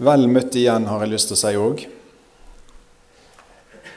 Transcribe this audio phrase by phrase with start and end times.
[0.00, 1.82] Vel møtt igjen, har jeg lyst til å si òg.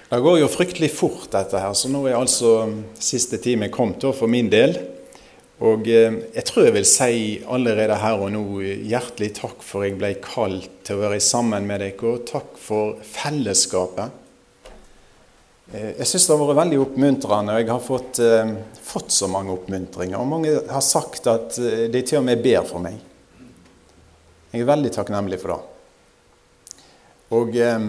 [0.10, 2.68] Det går jo fryktelig fort, dette her, så nå er altså
[3.00, 4.76] siste time kommet for min del.
[5.64, 9.96] Og eh, jeg tror jeg vil si allerede her og nå hjertelig takk for jeg
[9.96, 14.18] ble kalt til å være sammen med dere, og takk for fellesskapet.
[15.72, 18.52] Eh, jeg syns det har vært veldig oppmuntrende, og jeg har fått, eh,
[18.84, 20.20] fått så mange oppmuntringer.
[20.20, 23.00] Og mange har sagt at de til og med ber for meg.
[24.52, 25.75] Jeg er veldig takknemlig for det.
[27.34, 27.86] Og eh,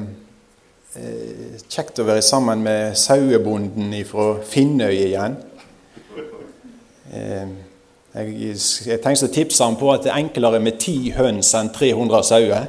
[0.96, 5.36] eh, kjekt å være sammen med sauebonden fra Finnøy igjen.
[7.12, 7.50] Eh,
[8.16, 8.56] jeg,
[8.88, 12.22] jeg tenkte å tipse ham på at det er enklere med ti høns enn 300
[12.24, 12.64] sauer.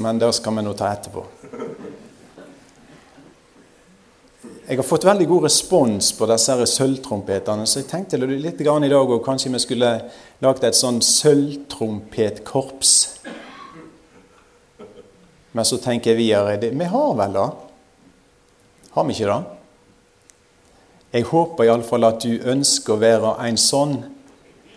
[0.00, 1.26] Men det skal vi nå ta etterpå.
[4.62, 9.04] Jeg har fått veldig god respons på disse sølvtrompetene, så jeg tenkte litt i dag
[9.04, 9.90] og kanskje vi skulle
[10.40, 12.92] lagd et sånn sølvtrompetkorps.
[15.52, 17.50] Men så tenker jeg videre Vi har vel det?
[18.92, 19.58] Har vi ikke det?
[21.12, 23.98] Jeg håper iallfall at du ønsker å være en sånn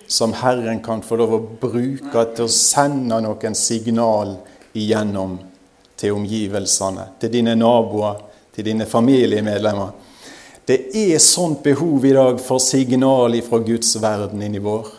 [0.07, 4.35] som Herren kan få lov å bruke til å sende noen signal
[4.75, 5.37] igjennom
[5.95, 8.19] til omgivelsene, til dine naboer,
[8.53, 9.95] til dine familiemedlemmer.
[10.67, 14.91] Det er sånt behov i dag for signal fra Guds verden inni vår.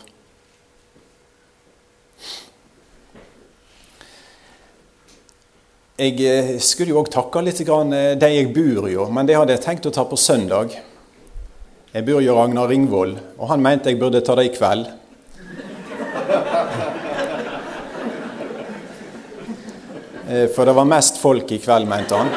[5.97, 9.55] Jeg eh, skulle jo òg takke litt eh, de jeg bor i, men det hadde
[9.55, 10.69] jeg tenkt å ta på søndag.
[11.89, 14.93] Jeg bor jo Ragnar Ringvold, og han mente jeg burde ta det i kveld.
[20.27, 22.27] Eh, for det var mest folk i kveld, mente han.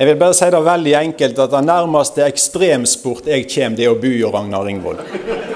[0.00, 3.94] Jeg vil bare si det veldig enkelt at den nærmeste ekstremsport jeg kommer, det er
[3.94, 5.53] å bo i Ragnar Ringvold.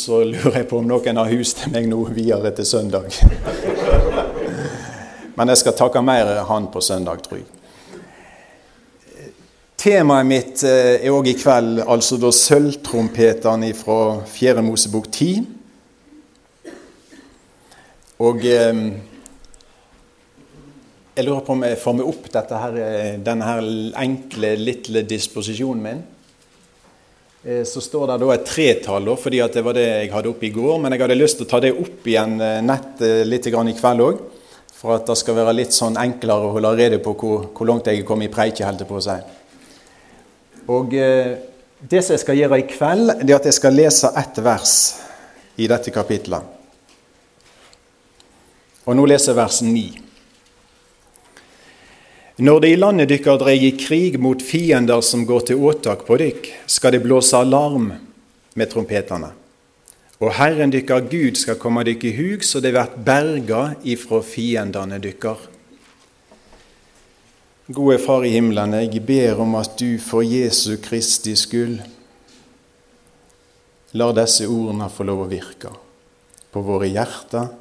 [0.00, 3.12] Så lurer jeg på om noen har hus til meg nå videre til søndag.
[5.36, 7.48] Men jeg skal takke mer han på søndag, tror jeg.
[9.80, 14.60] Temaet mitt eh, er òg i kveld altså da sølvtrompetene fra 4.
[14.66, 15.46] Mosebok 10.
[18.20, 18.82] Og eh,
[21.16, 23.70] jeg lurer på om jeg får meg opp her, eh, denne her
[24.04, 26.04] enkle, lille disposisjonen min.
[27.44, 30.52] Eh, så står det da et tretall, fordi det var det jeg hadde oppe i
[30.52, 30.76] går.
[30.80, 33.52] Men jeg hadde lyst til å ta det opp igjen eh, nett eh, litt i
[33.52, 34.20] kveld òg.
[34.80, 37.88] For at det skal være litt sånn enklere å holde rede på hvor, hvor langt
[37.88, 39.16] jeg er kommet i preiket, holdt på å si.
[40.70, 44.38] Og det som jeg skal gjøre i kveld, det er at jeg skal lese ett
[44.44, 44.74] vers
[45.60, 46.56] i dette kapitlet.
[48.88, 50.09] Og nå leser jeg vers 9.
[52.40, 56.46] Når det i landet dykkar dreier krig mot fiender som går til åtak på dykk,
[56.64, 57.90] skal det blåse alarm
[58.56, 59.28] med trompetene.
[60.24, 64.96] Og Herren dykkar Gud skal komme dykk i hug, så det vert berga ifra fiendene
[65.04, 65.42] dykkar.
[67.68, 71.76] Gode Far i himmelen, jeg ber om at du for Jesu Kristi skyld
[74.00, 75.76] lar disse ordene få lov å virke
[76.50, 77.52] på våre hjerter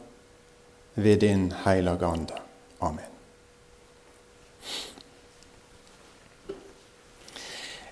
[0.95, 2.41] ved din hellige ande.
[2.79, 3.08] Amen.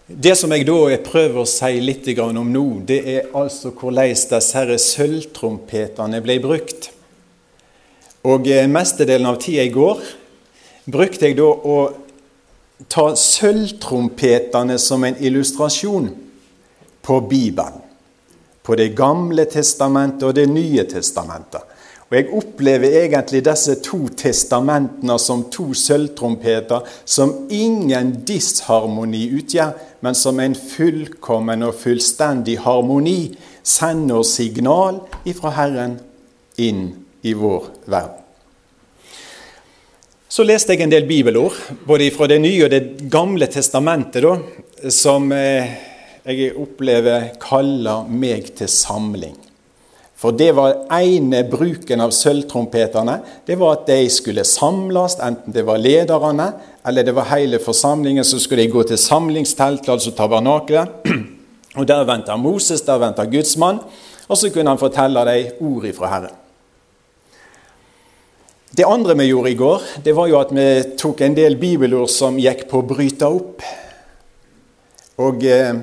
[0.07, 4.77] Det som jeg da prøver å si litt om nå, det er altså hvordan disse
[4.79, 6.87] sølvtrompetene ble brukt.
[8.23, 9.99] Og eh, Mestedelen av tida i går
[10.87, 11.75] brukte jeg da å
[12.87, 16.07] ta sølvtrompetene som en illustrasjon
[17.03, 17.83] på Bibelen.
[18.63, 21.67] På Det gamle testamentet og Det nye testamentet.
[22.07, 30.15] Og Jeg opplever egentlig disse to testamentene som to sølvtrompeter som ingen disharmoni utgjør, men
[30.15, 35.97] som en fullkommen og fullstendig harmoni sender signal ifra Herren
[36.55, 36.85] inn
[37.27, 38.23] i vår verden.
[40.31, 41.55] Så leste jeg en del bibelord,
[41.87, 45.75] både fra Det nye og Det gamle testamentet, da, som eh,
[46.27, 49.46] jeg opplever kaller meg til samling.
[50.17, 53.19] For det var ene bruken av sølvtrompetene.
[53.45, 56.47] Det var at de skulle samles, enten det var lederne
[56.87, 58.25] eller det var hele forsamlingen.
[58.25, 61.05] Så skulle de gå til samlingsteltet, altså tabernakelet.
[61.77, 63.83] Og der venta Moses, der venta Guds mann.
[64.27, 66.43] Og så kunne han fortelle dem ord ifra Herren.
[68.77, 70.67] Det andre vi gjorde i går, det var jo at vi
[70.99, 73.63] tok en del bibelord som gikk på å bryte opp.
[75.23, 75.79] Og eh,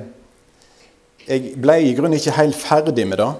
[1.25, 3.33] jeg ble i grunnen ikke helt ferdig med det.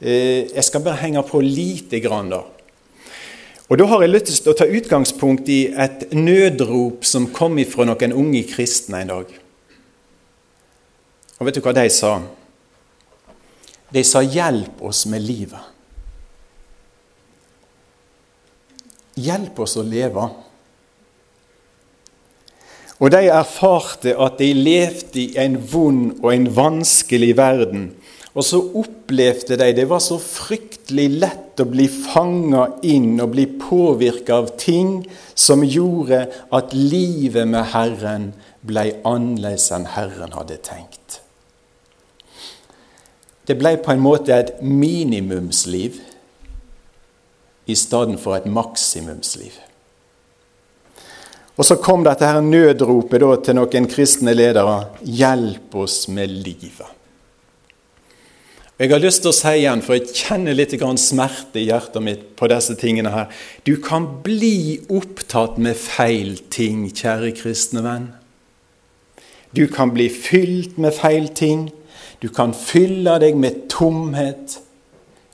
[0.00, 2.44] Eh, jeg skal bare henge på lite grann, da.
[3.68, 7.84] Og Da har jeg lyst til å ta utgangspunkt i et nødrop som kom ifra
[7.84, 9.26] noen unge kristne en dag.
[11.38, 12.22] Og vet du hva de sa?
[13.92, 15.68] De sa 'hjelp oss med livet'.
[19.16, 20.30] Hjelp oss å leve.
[22.98, 27.94] Og de erfarte at de levde i en vond og en vanskelig verden.
[28.38, 33.48] Og så opplevde de det var så fryktelig lett å bli fanga inn og bli
[33.58, 35.00] påvirka av ting
[35.34, 36.20] som gjorde
[36.54, 38.28] at livet med Herren
[38.62, 41.18] ble annerledes enn Herren hadde tenkt.
[43.48, 45.98] Det ble på en måte et minimumsliv
[47.66, 49.56] i stedet for et maksimumsliv.
[51.58, 56.97] Og så kom dette her nødropet til noen kristne ledere 'Hjelp oss med livet'.
[58.78, 60.70] Jeg har lyst til å si igjen, for jeg kjenner litt
[61.02, 63.26] smerte i hjertet mitt på disse tingene her.
[63.66, 68.12] Du kan bli opptatt med feil ting, kjære kristne venn.
[69.50, 71.72] Du kan bli fylt med feil ting.
[72.22, 74.60] Du kan fylle deg med tomhet.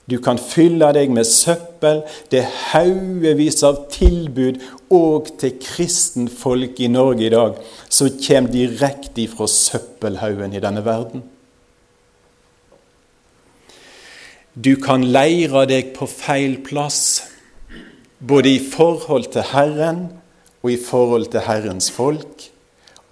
[0.09, 2.01] Du kan fylle deg med søppel.
[2.33, 4.57] Det er haugevis av tilbud
[4.89, 7.61] òg til kristenfolk i Norge i dag
[7.93, 11.27] som kommer direkte fra søppelhaugen i denne verden.
[14.55, 16.99] Du kan leire deg på feil plass,
[18.19, 20.05] både i forhold til Herren
[20.63, 22.47] og i forhold til Herrens folk.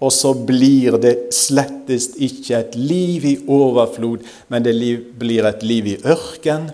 [0.00, 4.74] Og så blir det slettest ikke et liv i overflod, men det
[5.20, 6.72] blir et liv i ørken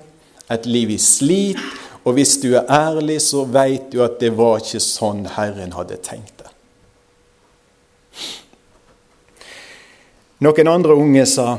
[0.51, 1.61] et liv i slit.
[2.05, 6.01] Og hvis du er ærlig, så veit du at det var ikke sånn Herren hadde
[6.03, 6.49] tenkt det.
[10.41, 11.59] Noen andre unge sa,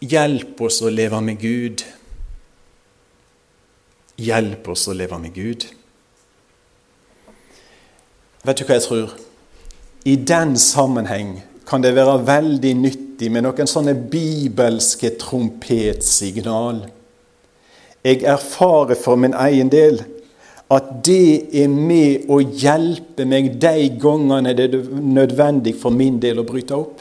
[0.00, 1.84] 'Hjelp oss å leve med Gud'.
[4.18, 5.68] Hjelp oss å leve med Gud.
[8.44, 9.16] Vet du hva jeg tror?
[10.08, 11.38] I den sammenheng
[11.68, 16.86] kan det være veldig nyttig med noen sånne bibelske trompetsignal
[18.04, 20.00] jeg erfarer for min egen del
[20.70, 26.42] at det er med å hjelpe meg de gangene det er nødvendig for min del
[26.42, 27.00] å bryte opp.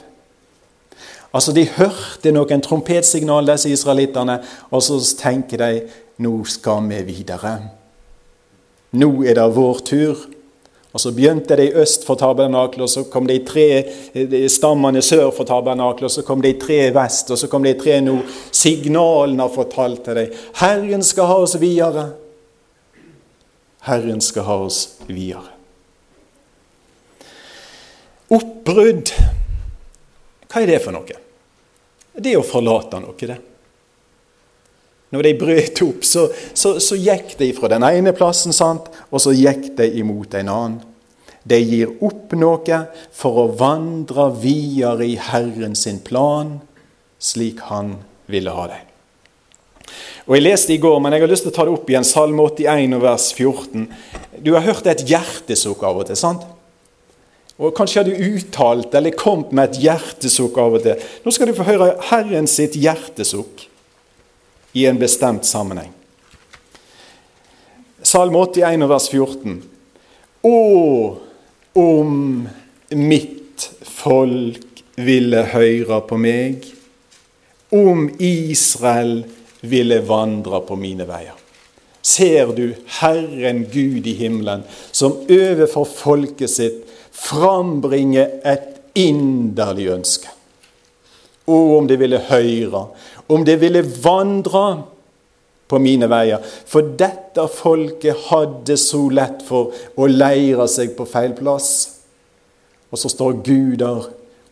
[1.36, 4.40] Altså, De hørte noen trompetsignal, disse israelittene,
[4.72, 5.82] og så tenker de
[6.24, 7.54] nå skal vi videre.
[8.98, 10.26] Nå er det vår tur.
[10.98, 13.84] Og Så begynte de øst for tabernakelet, og så kom de tre
[14.50, 18.00] stammene sør for tabernakelet, og så kom de tre vest, og så kom de tre
[18.02, 18.26] nord.
[18.52, 22.08] Signalene til dem Herren skal ha oss videre.
[23.82, 25.54] Herren skal ha oss videre.
[28.34, 29.14] Oppbrudd,
[30.50, 31.22] hva er det for noe?
[32.18, 33.38] Det er å forlate noe, det.
[35.16, 38.90] Når de brøt opp, så, så, så, gikk de fra den ene plassen, sant?
[39.08, 40.82] og så gikk de imot en annen.
[41.48, 42.82] De gir opp noe
[43.16, 46.58] for å vandre videre i Herren sin plan,
[47.24, 47.96] slik han
[48.28, 48.82] ville ha det.
[50.28, 52.04] Og Jeg leste i går, men jeg har lyst til å ta det opp igjen,
[52.04, 53.88] Salme 81 vers 14.
[54.44, 56.44] Du har hørt et hjertesukk av og til, sant?
[57.58, 61.08] Og Kanskje har du uttalt eller kommet med et hjertesukk av og til.
[61.24, 63.70] Nå skal du få høre Herren sitt hjertesukk
[64.78, 65.90] i en bestemt sammenheng.
[68.02, 69.56] Salme 81 vers 14.
[70.46, 70.60] Å,
[71.82, 72.12] om
[72.94, 76.70] mitt folk ville høyre på meg,
[77.74, 79.24] om Israel
[79.66, 81.34] ville vandre på mine veier.
[82.06, 84.62] Ser du Herren Gud i himmelen,
[84.94, 86.86] som overfor folket sitt
[87.18, 90.38] frambringer et inderlig ønske.
[91.48, 92.86] Å, om de ville høre,
[93.28, 94.66] om det ville vandre
[95.68, 96.44] på mine veier.
[96.44, 101.72] For dette folket hadde så lett for å leire seg på feil plass.
[102.92, 104.08] Og så står Gud der,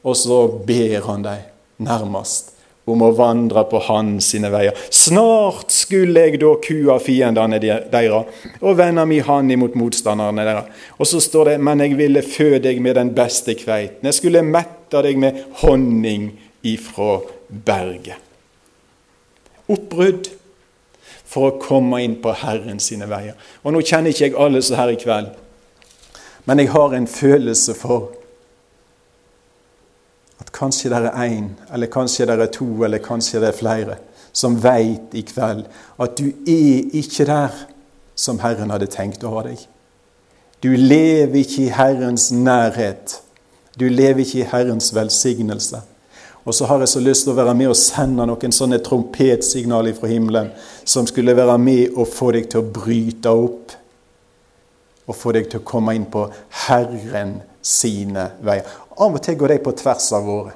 [0.05, 2.51] og så ber han dem nærmest
[2.85, 4.75] om å vandre på hans sine veier.
[4.93, 10.83] Snart skulle jeg da kua fiendene deres og vende mi hand imot motstanderne deres.
[10.99, 14.05] Og så står det, men jeg ville fø deg med den beste kveiten.
[14.05, 16.29] Jeg skulle mette deg med honning
[16.65, 17.17] ifra
[17.65, 18.24] berget
[19.71, 20.29] oppbrudd
[21.25, 23.35] for å komme inn på Herren sine veier.
[23.63, 25.33] Og Nå kjenner ikke jeg alle så her i kveld,
[26.45, 28.11] men jeg har en følelse for
[30.39, 33.97] at kanskje det er én, eller kanskje det er to, eller kanskje det er flere,
[34.35, 35.65] som veit i kveld
[36.01, 37.55] at du er ikke der
[38.15, 39.59] som Herren hadde tenkt å ha deg.
[40.63, 43.19] Du lever ikke i Herrens nærhet.
[43.79, 45.81] Du lever ikke i Herrens velsignelse.
[46.45, 49.95] Og så har jeg så lyst til å være med og sende noen sånne trompetsignaler
[49.97, 50.51] fra himmelen
[50.85, 53.73] som skulle være med og få deg til å bryte opp.
[55.05, 56.27] Og få deg til å komme inn på
[56.67, 58.69] Herren sine veier.
[59.01, 60.53] Av og til går de på tvers av våre.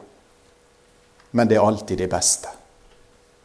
[1.32, 2.50] men det er alltid de beste.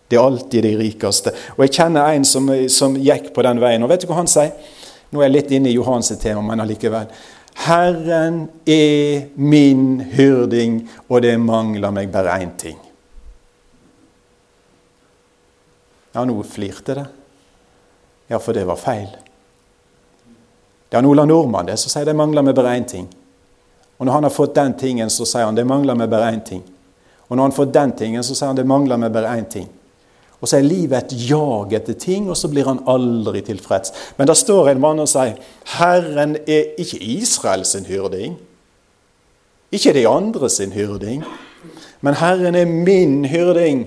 [0.09, 1.33] Det er alltid de rikeste.
[1.57, 3.83] Og Jeg kjenner en som, som gikk på den veien.
[3.83, 4.53] Og vet du hva han sier?
[5.11, 7.11] Nå er jeg litt inne i Johans tema, men allikevel.
[7.55, 12.79] Herren er min hyrding, og det mangler meg bare én ting.
[16.15, 17.07] Ja, nå flirte det.
[18.27, 19.09] Ja, for det var feil.
[20.89, 23.09] Det er en Ola Nordmann det, som sier det mangler meg bare én ting.
[23.99, 26.43] Og når han har fått den tingen, så sier han det mangler meg bare én
[26.45, 26.63] ting.
[27.29, 29.69] Og når han får den tingen, så sier han det mangler meg bare én ting.
[30.45, 33.95] Og så er livet et jag etter ting, og så blir han aldri tilfreds.
[34.19, 35.39] Men da står en mann og sier
[35.79, 38.35] Herren er ikke Israel sin hyrding.
[39.73, 41.23] Ikke de andre sin hyrding.
[42.05, 43.87] Men Herren er min hyrding,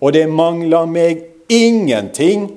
[0.00, 2.50] og det mangler meg ingenting.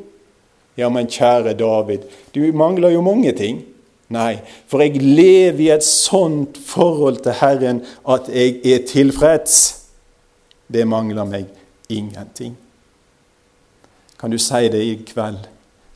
[0.74, 3.62] Ja, men kjære David, du mangler jo mange ting.
[4.10, 9.62] Nei, for jeg lever i et sånt forhold til Herren at jeg er tilfreds.
[10.66, 11.46] Det mangler meg
[11.94, 12.58] ingenting.
[14.24, 15.50] Kan du si det i kveld,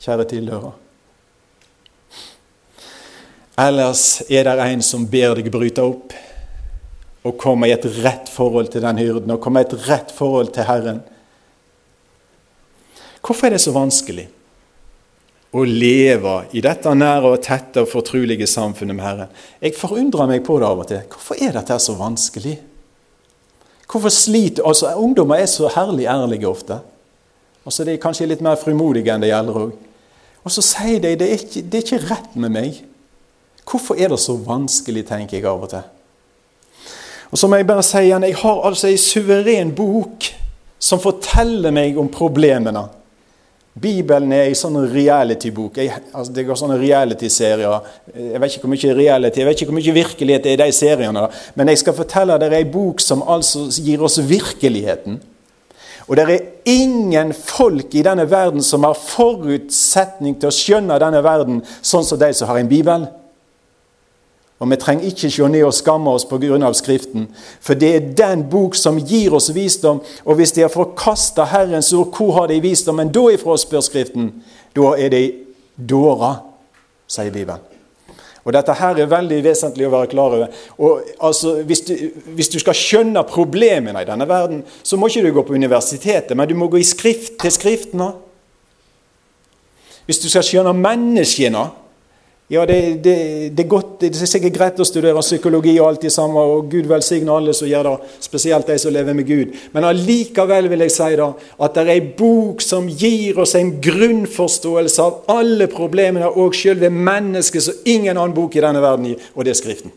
[0.04, 0.74] kjære tilhører?
[3.64, 6.12] Ellers er det en som ber deg bryte opp
[7.24, 10.52] og komme i et rett forhold til den hyrden og komme i et rett forhold
[10.52, 11.00] til Herren.
[13.24, 14.28] Hvorfor er det så vanskelig?
[15.48, 19.30] å leve i dette nære og tette og fortrulige samfunnet med Herren.
[19.64, 21.00] Jeg forundrer meg på det av og til.
[21.08, 22.58] Hvorfor er dette så vanskelig?
[23.88, 26.82] Hvorfor sliter altså Ungdommer er så herlig ærlige ofte.
[27.68, 29.76] Altså De er kanskje litt mer frimodige enn de eldre òg.
[30.46, 32.78] Og så sier de det er ikke, det er ikke rett med meg.
[33.68, 35.84] Hvorfor er det så vanskelig, tenker jeg av og til.
[37.28, 40.30] Og så må jeg bare si igjen, jeg har altså ei suveren bok
[40.80, 42.86] som forteller meg om problemene.
[43.78, 45.76] Bibelen er en sånn reality-bok.
[45.84, 47.90] Altså det går sånne reality-serier.
[48.16, 50.62] Jeg vet ikke hvor mye reality, jeg vet ikke hvor mye virkelighet det er i
[50.64, 51.26] de seriene.
[51.58, 55.20] Men jeg skal fortelle dere en bok som altså gir oss virkeligheten.
[56.08, 61.22] Og det er ingen folk i denne verden som har forutsetning til å skjønne denne
[61.24, 63.06] verden sånn som de som har en bibel.
[64.58, 66.72] Og vi trenger ikke se ned og skamme oss pga.
[66.74, 67.28] Skriften,
[67.60, 70.02] for det er den bok som gir oss visdom.
[70.26, 74.32] Og hvis de har forkasta Herrens ord, hvor har de visdommen da ifra, spør Skriften?
[74.74, 75.24] Da er de
[75.78, 76.42] dårer,
[77.06, 77.77] sier Bibelen.
[78.48, 80.60] Og Dette her er veldig vesentlig å være klar over.
[80.80, 81.92] Og altså, hvis, du,
[82.32, 86.32] hvis, du, skal skjønne problemene i denne verden, så må ikke du gå på universitetet,
[86.32, 88.06] men du må gå i skrift, til Skriftene.
[90.08, 91.66] Hvis du skal skjønne menneskene,
[92.48, 93.14] ja, det, det,
[93.52, 96.70] det, er godt, det, er sikkert greit å studere psykologi og alt det samme, og
[96.72, 99.52] Gud velsigne alle som gjør det, spesielt de som lever med Gud.
[99.74, 103.74] Men allikevel vil jeg si da, at det er ei bok som gir oss en
[103.84, 109.28] grunnforståelse av alle problemene og selve mennesket som ingen annen bok i denne verden gir,
[109.36, 109.92] og det er Skriften.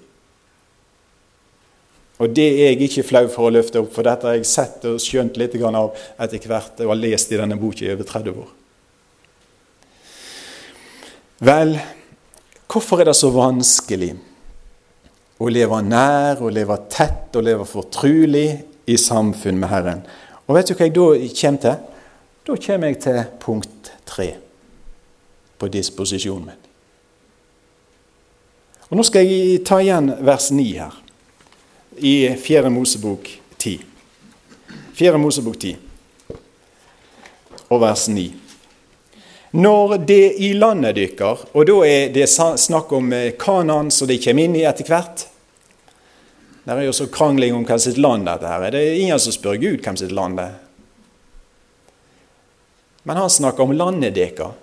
[2.19, 4.83] Og det er jeg ikke flau for å løfte opp, for dette har jeg sett
[4.91, 8.43] og skjønt litt av etter hvert og har lest i denne boka i over 30
[8.43, 8.51] år.
[11.41, 11.77] Vel,
[12.71, 14.13] Hvorfor er det så vanskelig
[15.41, 18.47] å leve nær, å leve tett og leve fortrulig
[18.87, 20.05] i samfunn med Herren?
[20.47, 21.07] Og vet du hva jeg da
[21.41, 21.75] kommer til?
[22.47, 24.29] Da kommer jeg til punkt tre
[25.59, 26.61] på disposisjonen min.
[28.91, 30.95] Og Nå skal jeg ta igjen vers 9 her,
[31.99, 32.71] i 4.
[32.71, 33.77] Mosebok 10.
[34.95, 35.19] 4.
[35.19, 35.75] Mosebok 10
[37.71, 38.40] og vers 9.
[39.51, 44.15] Når det i landet dykker, og da er det snakk om eh, Kanan som de
[44.23, 45.25] kommer inn i etter hvert
[46.63, 48.71] Det er jo så krangling om hvem sitt land dette her er.
[48.71, 50.59] Det er ingen som spør Gud hvem sitt land det er.
[53.03, 54.55] Men han snakker om landet deres.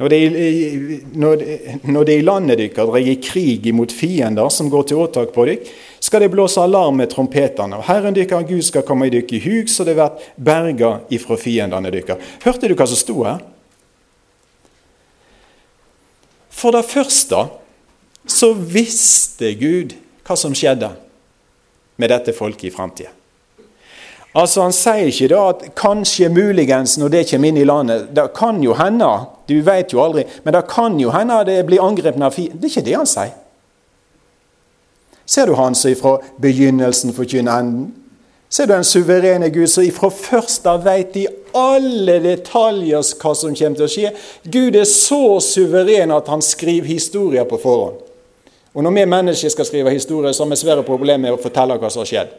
[0.00, 0.18] Når det,
[1.12, 1.42] når,
[1.84, 5.74] når det i landet deres dreier krig imot fiender som går til åtak på dere,
[6.00, 7.76] skal det blåse alarm med trompetene.
[7.76, 11.36] Og Herren dykker Gud skal komme i dere i hug, så det blir berga ifra
[11.36, 12.32] fiendene deres.
[12.40, 13.44] Hørte du hva som sto her?
[16.48, 17.44] For det første
[18.24, 19.92] så visste Gud
[20.24, 20.94] hva som skjedde
[22.00, 23.12] med dette folket i framtida.
[24.34, 28.28] Altså Han sier ikke da at kanskje, muligens, når det kommer inn i landet Det
[28.36, 29.08] kan jo hende,
[29.48, 32.60] du vet jo aldri, men det kan jo hende det blir angrepet av fienden.
[32.60, 33.32] Det er ikke det han sier.
[35.26, 37.88] Ser du han som ifra begynnelsen forkynner enden?
[38.50, 43.54] Ser du den suverene Gud som ifra først av veit i alle detaljer hva som
[43.54, 44.10] kommer til å skje?
[44.42, 48.00] Gud er så suveren at han skriver historier på forhånd.
[48.74, 51.78] Og når vi mennesker skal skrive historier, så har vi svære problemer med å fortelle
[51.78, 52.34] hva som har skjedd.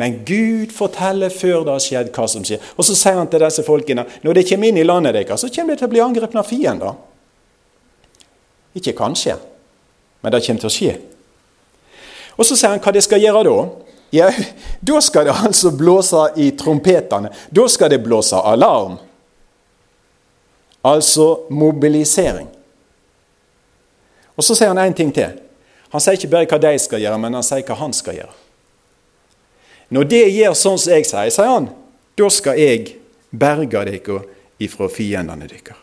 [0.00, 2.62] Men Gud forteller før det har skjedd, hva som skjer.
[2.76, 5.50] Og så sier han til disse folkene når de kommer inn i landet deres, så
[5.52, 6.96] kommer de til å bli angrepet av fiender.
[8.78, 9.36] Ikke kanskje,
[10.24, 10.96] men det kommer til å skje.
[12.38, 13.56] Og så sier han hva de skal gjøre da.
[14.12, 14.30] Ja,
[14.80, 17.30] Da skal det altså blåse i trompetene.
[17.50, 18.96] Da skal det blåse alarm.
[20.82, 22.48] Altså mobilisering.
[24.36, 25.38] Og så sier han én ting til.
[25.92, 28.41] Han sier ikke bare hva de skal gjøre, men han sier hva han skal gjøre.
[29.92, 31.68] Når det gjør sånn som jeg sier, sier han,
[32.16, 32.94] da skal jeg
[33.30, 34.20] berge dere
[34.62, 35.80] ifra fiendene deres.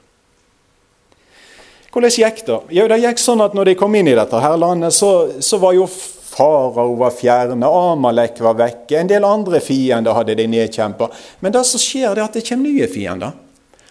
[1.89, 2.57] Hvordan gikk det?
[2.77, 5.57] Jo, det gikk sånn at når de kom inn i dette her landet, så, så
[5.61, 11.09] var jo farao var fjerne, Amalek var vekke, en del andre fiender hadde de nedkjempa.
[11.41, 13.33] Men det som skjer, det er at det kommer nye fiender.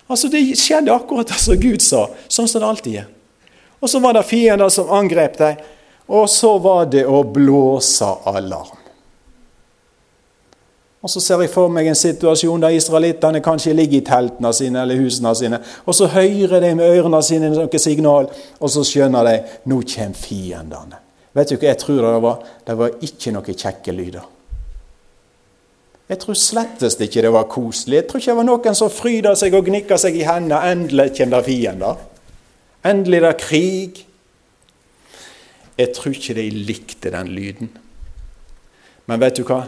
[0.08, 3.08] Altså Det skjedde akkurat det som Gud sa, sånn som det alltid er.
[3.82, 5.58] Og så var det fiender som angrep dem,
[6.08, 8.77] og så var det å blåse alarm.
[11.02, 14.80] Og Så ser jeg for meg en situasjon der israelittene kanskje ligger i teltene sine
[14.82, 18.26] eller husene sine, og så hører de med ørene sine noe signal,
[18.58, 19.36] og så skjønner de
[19.70, 20.98] nå kommer fiendene.
[21.38, 22.42] Vet du hva jeg tror det var?
[22.66, 24.26] Det var ikke noen kjekke lyder.
[26.08, 27.98] Jeg tror slettest ikke det var koselig.
[28.00, 30.60] Jeg tror ikke det var noen som fryda seg og gnikka seg i hendene.
[30.72, 31.98] Endelig kommer det fiender.
[32.88, 34.04] Endelig det krig.
[35.78, 37.70] Jeg tror ikke de likte den lyden.
[39.06, 39.66] Men vet du hva?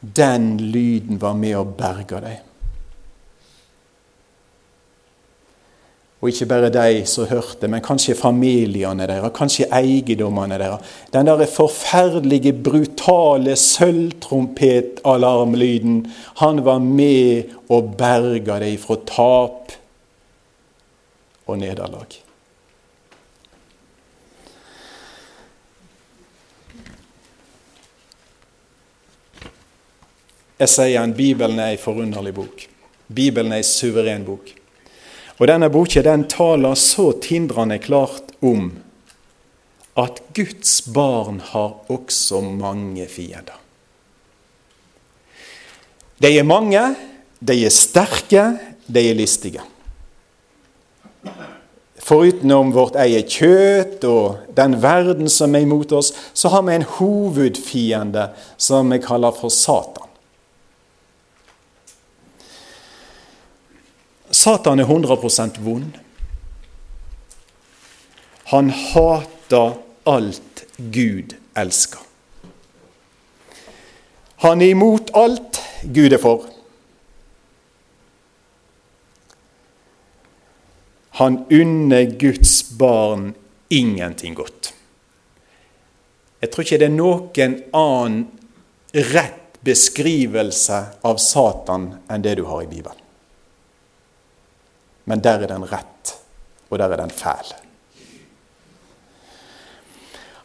[0.00, 2.36] Den lyden var med og berga dem.
[6.20, 10.80] Og ikke bare de som hørte, men kanskje familiene deres, kanskje eiendommene deres.
[11.12, 19.72] Den der forferdelige, brutale sølvtrompetalarmlyden, han var med og berga dem fra tap
[21.46, 22.25] og nederlag.
[30.56, 32.62] Jeg sier igjen, Bibelen er en forunderlig bok.
[33.12, 34.48] Bibelen er en suveren bok.
[35.36, 38.70] Og denne boka den taler så tindrende klart om
[40.00, 43.56] at Guds barn har også mange fiender.
[46.16, 46.80] De er mange,
[47.40, 48.46] de er sterke,
[48.88, 49.60] de er listige.
[52.06, 56.88] Forutenom vårt eget kjøtt og den verden som er imot oss, så har vi en
[56.96, 60.05] hovedfiende som vi kaller for Satan.
[64.46, 65.98] Satan er 100% vond.
[68.44, 69.72] Han hater
[70.04, 71.98] alt Gud elsker.
[74.44, 76.44] Han er imot alt Gud er for.
[81.18, 83.32] Han unner Guds barn
[83.68, 84.70] ingenting godt.
[86.38, 88.22] Jeg tror ikke det er noen annen
[89.10, 93.05] rett beskrivelse av Satan enn det du har i Bibelen
[95.06, 96.16] men der er den rett,
[96.70, 97.54] og der er den fæl.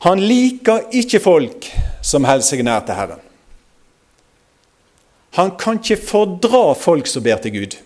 [0.06, 1.68] Han liker ikke folk
[2.02, 3.28] som holder seg nær til Herren.
[5.38, 7.78] Han kan ikke fordra folk som ber til Gud.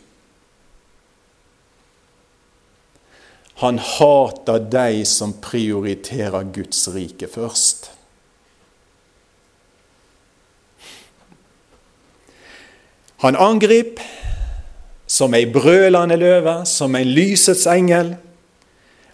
[3.61, 7.91] Han hater de som prioriterer Guds rike først.
[13.23, 14.03] Han angriper
[15.15, 18.15] som ei brølende løve, som en lysets engel.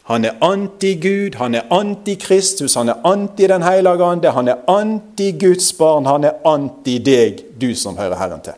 [0.09, 5.73] Han er anti-Gud, han er anti-Kristus, han er anti Den hellige ande, han er anti-Guds
[5.77, 8.57] barn, han er anti deg, du som hører Herren til.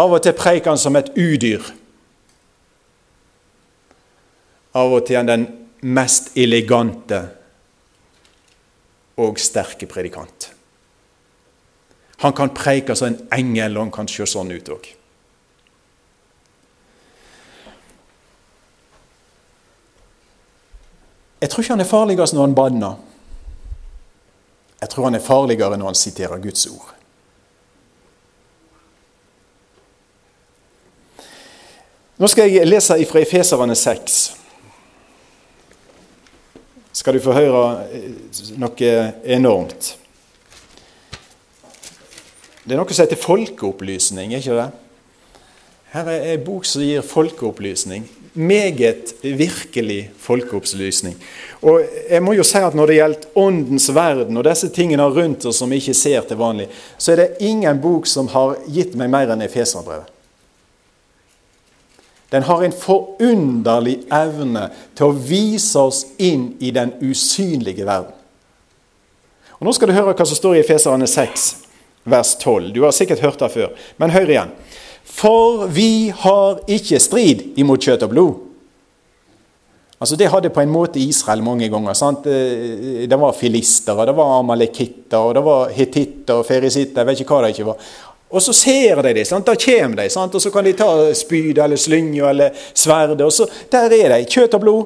[0.00, 1.68] Av og til preiker han som et udyr.
[4.74, 5.46] Av og til er han den
[5.84, 7.20] mest elegante
[9.20, 10.53] og sterke predikant.
[12.24, 14.86] Han kan preike som en engel, og han kan se sånn ut òg.
[21.44, 22.94] Jeg tror ikke han er farligst når han banner.
[24.80, 26.94] Jeg tror han er farligere når han siterer Guds ord.
[32.16, 34.16] Nå skal jeg lese fra Efeserane 6.
[36.96, 37.66] Skal du få høre
[38.64, 38.94] noe
[39.36, 39.90] enormt.
[42.64, 44.68] Det er noe som heter folkeopplysning, ikke det?
[45.94, 48.06] Her er en bok som gir folkeopplysning.
[48.34, 51.14] Meget virkelig folkeopplysning.
[51.62, 55.44] Og jeg må jo si at Når det gjelder åndens verden og disse tingene rundt
[55.46, 56.66] oss som vi ikke ser til vanlig,
[56.98, 60.10] så er det ingen bok som har gitt meg mer enn Efeserbrevet.
[62.32, 68.10] Den har en forunderlig evne til å vise oss inn i den usynlige verden.
[69.60, 71.63] Og Nå skal du høre hva som står i Efeserne 6
[72.04, 72.72] vers 12.
[72.74, 74.54] Du har sikkert hørt det før, men hør igjen.
[75.04, 78.40] For vi har ikke strid imot kjøtt og blod.
[80.00, 81.94] Altså Det hadde på en måte Israel mange ganger.
[81.94, 82.26] sant?
[82.26, 87.00] Eh, det var filister, og det var amalekitter, det var hetitter og ferisitter.
[87.00, 87.76] Jeg vet ikke hva det ikke var.
[88.34, 89.28] Og så ser de det.
[89.30, 90.34] Da kommer de, sant?
[90.34, 93.20] og så kan de ta spyd eller slynge eller sverd.
[93.20, 94.26] Og så der er de.
[94.26, 94.84] Kjøtt og blod.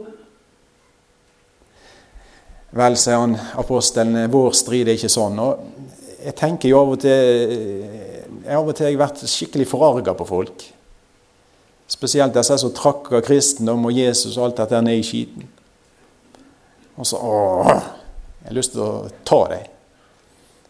[2.70, 5.38] Vel, sier han apostelen, vår strid er ikke sånn.
[5.40, 5.77] Og
[6.24, 10.24] jeg tenker jo av og til jeg Av og til har vært skikkelig forarga på
[10.28, 10.62] folk.
[11.88, 15.48] Spesielt disse som trakker kristendom og Jesus og alt dette ned i skiten.
[16.96, 17.68] Og så åh,
[18.40, 19.66] Jeg har lyst til å ta dem.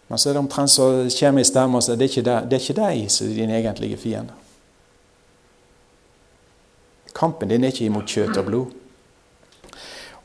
[0.08, 0.86] Men så er det omtrent så
[1.18, 1.98] kommer i stemmen og sier er
[2.48, 4.34] det er ikke deg som er din egentlige fiende.
[7.14, 8.74] Kampen din er ikke imot kjøtt og blod.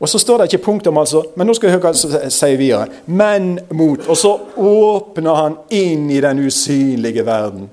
[0.02, 2.60] Og så står det ikke punktum, altså, men nå skal jeg høre hva han sier
[2.60, 2.88] videre.
[3.06, 4.02] Men mot.
[4.10, 7.70] Og så åpner han inn i den usynlige verden.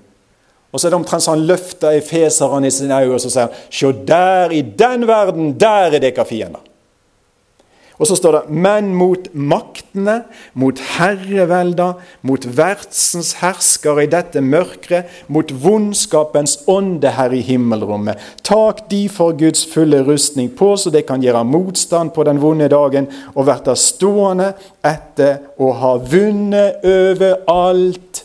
[0.70, 3.48] Og så er det omtrent så han løfter efeserne i sine øyne og så sier
[3.48, 6.62] han, Se der, i den verden, der er dere fiender.
[8.00, 10.22] Og så står det men mot maktene,
[10.56, 18.16] mot herrevelder, mot verdsens herskere i dette mørket, mot vondskapens ånde her i himmelrommet.
[18.46, 22.70] Tak de for Guds fulle rustning på, så de kan gjøre motstand på den vonde
[22.72, 28.19] dagen, og verta stående etter å ha vunnet over alt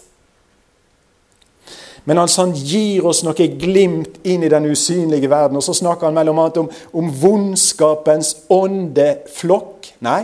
[2.05, 5.57] men altså, han gir oss noe glimt inn i den usynlige verden.
[5.57, 9.89] Og så snakker han mellom annet om, om vondskapens åndeflokk.
[10.05, 10.21] Nei.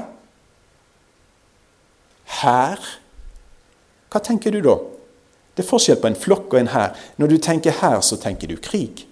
[2.42, 2.90] Her.
[4.14, 4.78] Hva tenker du da?
[5.58, 6.94] Det er forskjell på en flokk og en hær.
[7.18, 9.08] Når du tenker hær, så tenker du krig.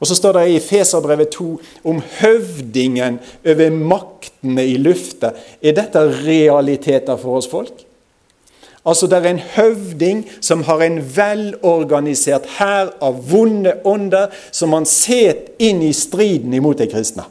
[0.00, 1.46] Og så står det i Feserbrevet 2
[1.88, 5.32] om høvdingen over maktene i lufta.
[5.62, 7.85] Er dette realiteter for oss folk?
[8.86, 14.86] Altså Det er en høvding som har en velorganisert hær av vonde ånder som han
[14.86, 17.26] set inn i striden imot de kristne.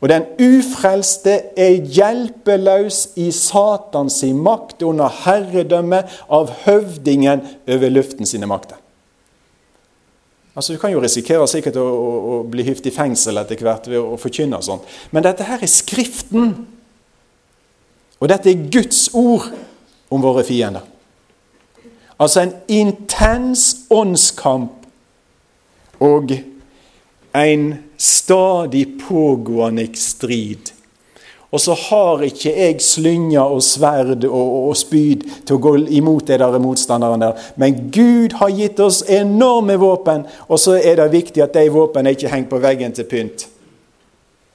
[0.00, 8.48] Og den ufrelste er hjelpeløs i Satans makt under herredømme av høvdingen over luften sine
[8.48, 8.76] makter.
[10.56, 13.88] Altså Du kan jo risikere sikkert å, å, å bli hyft i fengsel etter hvert
[13.88, 14.84] ved å forkynne sånt.
[15.12, 16.54] Men dette her er Skriften.
[18.16, 19.50] Og dette er Guds ord
[20.08, 20.84] om våre fiender.
[22.18, 24.86] Altså en intens åndskamp
[26.00, 26.32] og
[27.34, 30.72] en stadig pågående strid.
[31.50, 36.26] Og så har ikke jeg slynger og sverd og, og, spyd til å gå imot
[36.28, 37.44] de der motstanderen der.
[37.56, 42.16] Men Gud har gitt oss enorme våpen, og så er det viktig at de våpnene
[42.16, 43.46] ikke henger på veggen til pynt.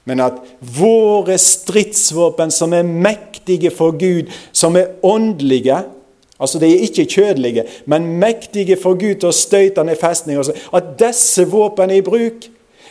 [0.04, 5.84] Men at våre stridsvåpen, som er mektige for Gud, som er åndelige
[6.42, 10.48] Altså de er ikke kjødelige, men mektige for Gud til å støyte ned festninger.
[10.74, 12.48] At disse våpen er i bruk.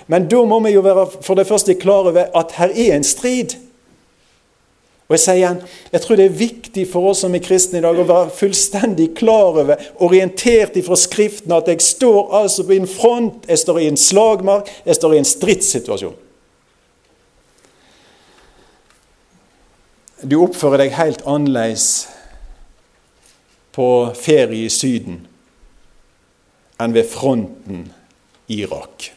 [0.08, 3.04] Men da må vi jo være for det første klar over at her er en
[3.04, 3.58] strid.
[5.12, 5.60] Og Jeg sier igjen,
[5.92, 9.10] jeg tror det er viktig for oss som er kristne i dag å være fullstendig
[9.20, 13.90] klar over, orientert ifra Skriften, at jeg står altså på en front, jeg står i
[13.92, 16.16] en slagmark, jeg står i en stridssituasjon.
[20.22, 21.86] Du oppfører deg helt annerledes
[23.74, 25.24] på ferie i Syden
[26.82, 27.88] enn ved fronten
[28.52, 29.12] i Irak.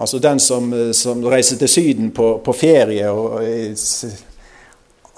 [0.00, 3.40] Altså den som, som reiser til Syden på, på ferie og,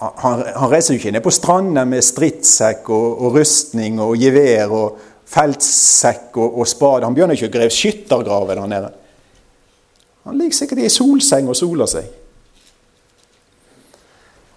[0.02, 4.72] han, han, reiser jo ikke ned på strandene med stridssekk og, og, rustning og gevær
[4.74, 7.06] og feltsekk og, og spade.
[7.06, 8.90] Han begynner ikke å grave skyttergraver der nede.
[10.26, 12.10] Han ligger sikkert i solseng og soler seg.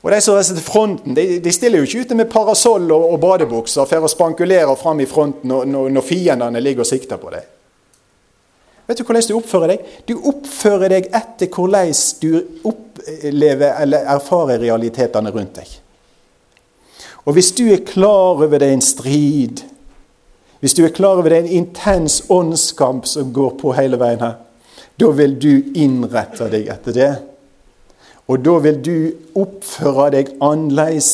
[0.06, 3.08] Og De som reiser til fronten, de, de, stiller jo ikke ute med parasoll og,
[3.16, 7.34] og badebukser for å spankulere fram i fronten når, når, fiendene ligger og sikter på
[7.34, 7.48] deg.
[8.86, 9.90] Vet du hvordan du oppfører deg?
[10.06, 11.90] Du oppfører deg etter hvordan
[12.22, 12.30] du
[12.70, 15.74] opplever eller erfarer realitetene rundt deg.
[17.26, 19.66] Og hvis du er klar over det en strid,
[20.62, 24.38] hvis du er klar over det en intens åndskamp som går på hele veien her,
[25.02, 27.14] da vil du innrette deg etter det.
[28.28, 28.96] Og da vil du
[29.38, 31.12] oppføre deg annerledes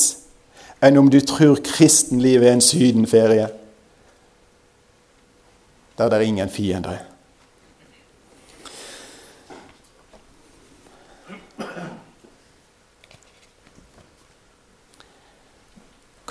[0.81, 3.49] enn om du tror kristenlivet er en sydenferie
[6.01, 7.01] der det er ingen fiender.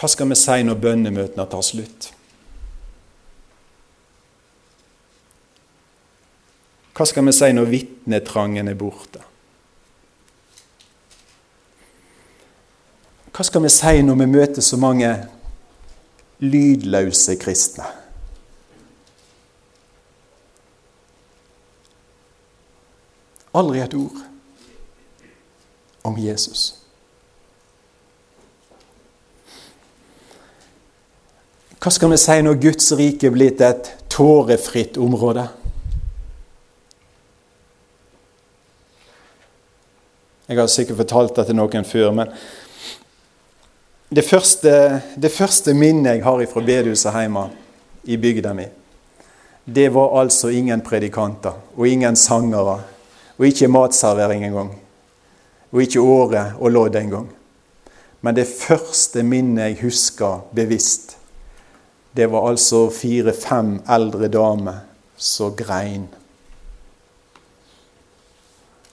[0.01, 2.09] Hva skal vi si når bønnemøtene tar slutt?
[6.97, 9.30] Hva skal vi si når vitnetrangen er borte?
[13.41, 15.09] Hva skal vi si når vi møter så mange
[16.45, 17.87] lydløse kristne?
[23.57, 24.21] Aldri et ord
[26.05, 26.67] om Jesus.
[31.81, 35.49] Hva skal vi si når Guds rike er blitt et tårefritt område?
[40.45, 42.43] Jeg har sikkert fortalt det til noen før, men
[44.11, 47.45] det første, det første minnet jeg har fra bedehuset hjemme
[48.05, 48.67] i bygda mi,
[49.65, 52.81] det var altså ingen predikanter og ingen sangere
[53.39, 54.73] og ikke matservering engang.
[55.71, 57.29] Og ikke åre og lodd engang.
[58.21, 61.17] Men det første minnet jeg husker bevisst,
[62.17, 64.83] det var altså fire-fem eldre damer
[65.17, 66.09] som grein.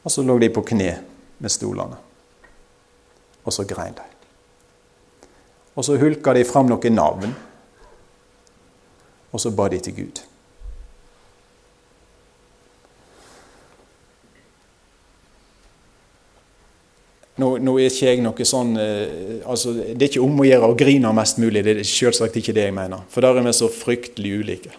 [0.03, 0.93] Og så lå de på kne
[1.39, 1.97] med stolene.
[3.43, 4.06] Og så grein de.
[5.77, 7.35] Og så hulka de fram noen navn.
[9.31, 10.23] Og så ba de til Gud.
[17.37, 20.71] Nå, nå, er ikke jeg noe sånn eh, altså, Det er ikke om å gjøre
[20.71, 21.61] å grine mest mulig.
[21.61, 23.03] Det er selvsagt ikke det jeg mener.
[23.13, 24.73] For der er vi så fryktelig ulike.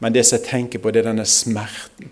[0.00, 2.08] Men det som jeg tenker på, det er denne smerten.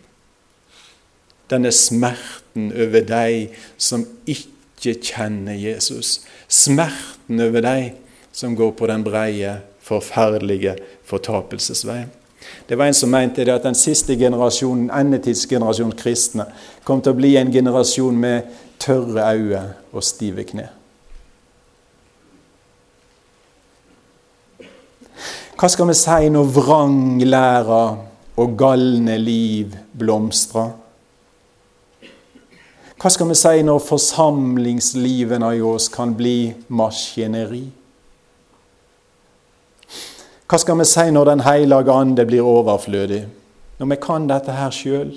[1.49, 3.47] Denne smerten over de
[3.81, 4.54] som ikke
[4.93, 6.21] kjenner Jesus.
[6.49, 7.93] Smerten over de
[8.33, 12.11] som går på den breie, forferdelige fortapelsesveien.
[12.69, 16.45] Det var en som mente det at den siste generasjonen, endetidsgenerasjonen kristne
[16.85, 18.49] kom til å bli en generasjon med
[18.81, 20.69] tørre øyne og stive kne.
[25.55, 27.83] Hva skal vi si når vranglæra
[28.43, 30.73] og galne liv blomstrer?
[33.05, 37.67] Hva skal vi si når forsamlingslivene i oss kan bli maskineri?
[40.49, 43.27] Hva skal vi si når Den hellige ande blir overflødig?
[43.77, 45.11] Når vi kan dette her sjøl?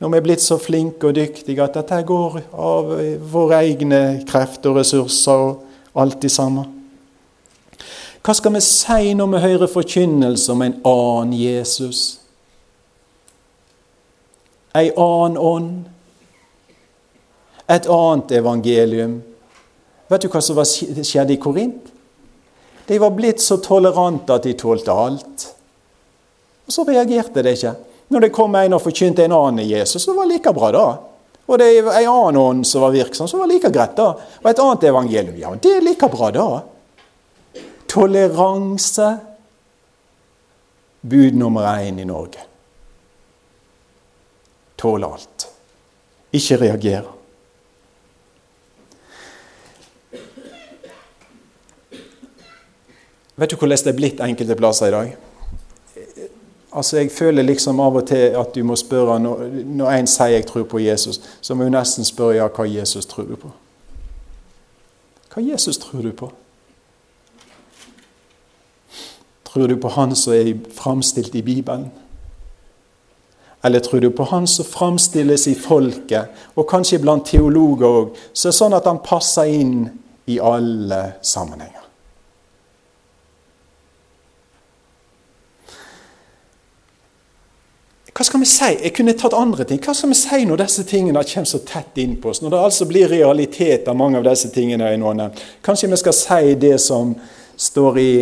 [0.00, 2.92] Når vi er blitt så flinke og dyktige at dette går av
[3.32, 5.64] våre egne krefter og ressurser og
[5.96, 6.66] alt det samme?
[8.20, 12.04] Hva skal vi si når vi hører forkynnelse om en annen Jesus?
[14.76, 15.93] En annen ånd?
[17.66, 19.22] Et annet evangelium?
[20.08, 21.90] Vet du hva som skjedde i Korint?
[22.86, 25.46] De var blitt så tolerante at de tålte alt.
[26.66, 27.72] Og så reagerte de ikke.
[28.12, 30.86] Når det kom en og forkynte en annen Jesus, så var det like bra, da.
[31.44, 34.10] Og det er en annen ånd som var virksom, som var like greit, da.
[34.42, 35.40] Og et annet evangelium.
[35.40, 36.48] Ja, det er like bra, da.
[37.88, 39.08] Toleranse.
[41.00, 42.44] Bud nummer én i Norge.
[44.80, 45.48] Tåle alt.
[46.32, 47.23] Ikke reagere.
[53.36, 55.16] Vet du hvordan det er blitt enkelte plasser i dag?
[56.74, 60.26] Altså, Jeg føler liksom av og til at du må spørre Når, når en sier
[60.26, 63.50] 'jeg tror på Jesus', så må du nesten spørre ja, hva Jesus tror du på?
[65.34, 66.32] Hva Jesus tror du på?
[69.44, 71.90] Tror du på Han som er framstilt i Bibelen?
[73.64, 78.48] Eller tror du på Han som framstilles i folket, og kanskje blant teologer òg, så
[78.48, 79.88] er det sånn at han passer inn
[80.26, 81.83] i alle sammenhenger?
[88.14, 88.68] Hva skal vi si?
[88.78, 89.80] Jeg kunne tatt andre ting.
[89.82, 92.40] Hva skal vi si når disse tingene kommer så tett innpå oss?
[92.44, 95.40] Når det altså blir realitet av mange av disse tingene jeg nå har.
[95.66, 97.16] Kanskje vi skal si det som
[97.58, 98.12] står i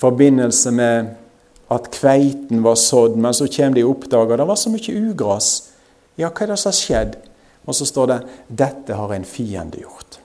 [0.00, 1.10] forbindelse med
[1.70, 5.50] at kveiten var sådd, men så kommer de og oppdager det var så mye ugras.
[6.16, 7.20] Ja, hva er det som har skjedd?
[7.68, 10.18] Og så står det 'Dette har en fiende gjort'.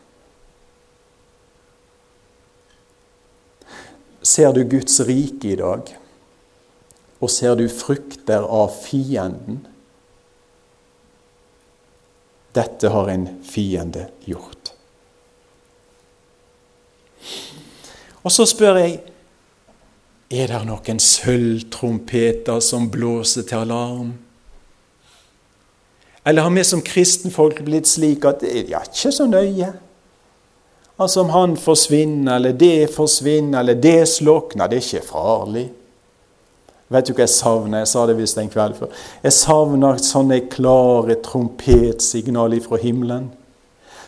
[4.23, 6.04] Ser du Guds rike i dag?
[7.25, 9.63] Og ser du frukter av fienden?
[12.55, 14.71] Dette har en fiende gjort.
[18.25, 18.99] Og så spør jeg
[20.35, 24.13] er det noen sølvtrompeter som blåser til alarm?
[26.25, 29.71] Eller har vi som kristenfolk blitt slik at det er ikke så nøye?
[30.95, 35.65] Altså om han forsvinner, eller det forsvinner, eller det slukner, det er ikke farlig.
[36.95, 37.81] Vet du hva jeg savner?
[37.83, 38.91] Jeg sa det visst en kveld før.
[39.25, 43.27] Jeg savner sånne klare trompetsignaler fra himmelen,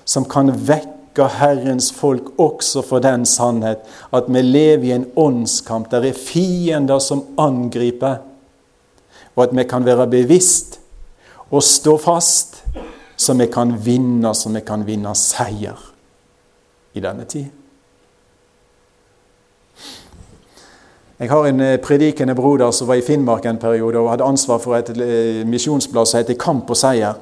[0.08, 5.90] som kan vekke Herrens folk også for den sannhet at vi lever i en åndskamp.
[5.92, 8.22] Der er fiender som angriper,
[9.36, 10.80] og at vi kan være bevisst
[11.52, 12.62] og stå fast,
[13.18, 15.80] så vi kan vinne, så vi kan vinne seier
[16.94, 17.50] i denne tid.
[21.18, 24.60] Jeg har en eh, predikende broder som var i Finnmark en periode og hadde ansvar
[24.62, 27.18] for et eh, misjonsblad som heter Kamp og seier.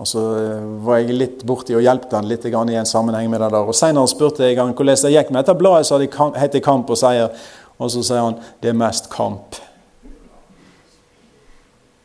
[0.00, 3.44] Og Så eh, var jeg litt borti og hjalp han litt i en sammenheng med
[3.44, 3.68] det der.
[3.68, 6.00] Og Senere spurte jeg han hvordan det gikk med dette bladet som
[6.40, 7.28] heter Kamp og seier.
[7.76, 9.60] Og så sier han det er mest kamp.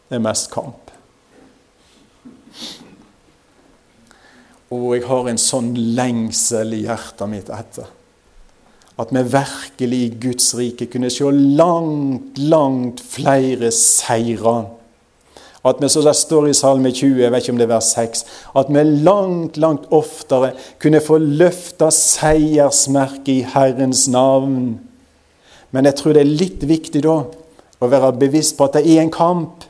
[0.09, 0.91] Det er mest kamp.
[4.75, 7.93] Og jeg har en sånn lengsel i hjertet mitt etter
[8.97, 14.65] at vi virkelig i Guds rike kunne se langt, langt flere seirer.
[15.67, 17.91] At vi, som det står i Salme 20, jeg vet ikke om det er vers
[17.93, 18.25] 6,
[18.57, 24.77] at vi langt, langt oftere kunne få løfta seiersmerket i Herrens navn.
[25.71, 27.19] Men jeg tror det er litt viktig da
[27.77, 29.65] å være bevisst på at det er en kamp.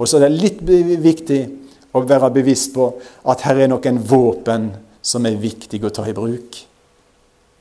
[0.00, 0.64] Og så er det litt
[1.04, 1.40] viktig
[1.96, 2.90] å være bevisst på
[3.30, 4.70] at her er noen våpen
[5.02, 6.69] som er viktige å ta i bruk.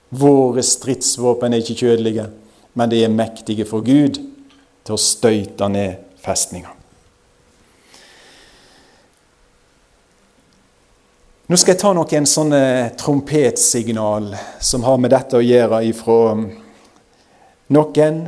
[0.10, 2.26] Våre stridsvåpen er ikke kjødelige,
[2.74, 6.76] men de er mektige for Gud til å støyte ned festninger.
[11.50, 12.64] Nå skal jeg ta noen sånne
[12.98, 16.36] trompetsignal som har med dette å gjøre ifra
[17.74, 18.20] noen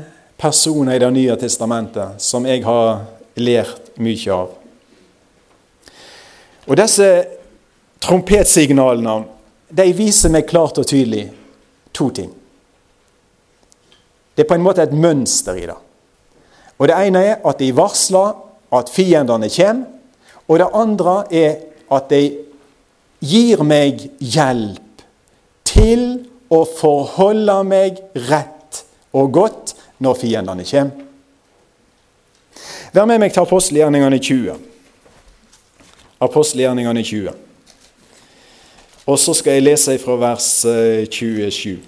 [0.41, 3.03] personer i Det nye testamentet som jeg har
[3.37, 4.55] lært mye av.
[6.65, 7.11] Og Disse
[8.01, 9.19] trompetsignalene
[9.69, 11.27] de viser meg klart og tydelig
[11.93, 12.31] to ting.
[14.35, 15.77] Det er på en måte et mønster i det.
[16.79, 18.33] Og Det ene er at de varsler
[18.73, 19.85] at fiendene kommer.
[20.47, 21.55] Og det andre er
[21.91, 22.37] at de
[23.21, 25.03] gir meg hjelp
[25.67, 28.81] til å forholde meg rett
[29.13, 31.07] og godt når fiendene kommer.
[32.91, 34.57] Vær med meg til apostelgjerningene 20.
[36.21, 37.50] Apostelgjerningene 20.
[39.11, 40.45] Og så skal jeg lese fra vers
[41.11, 41.79] 27.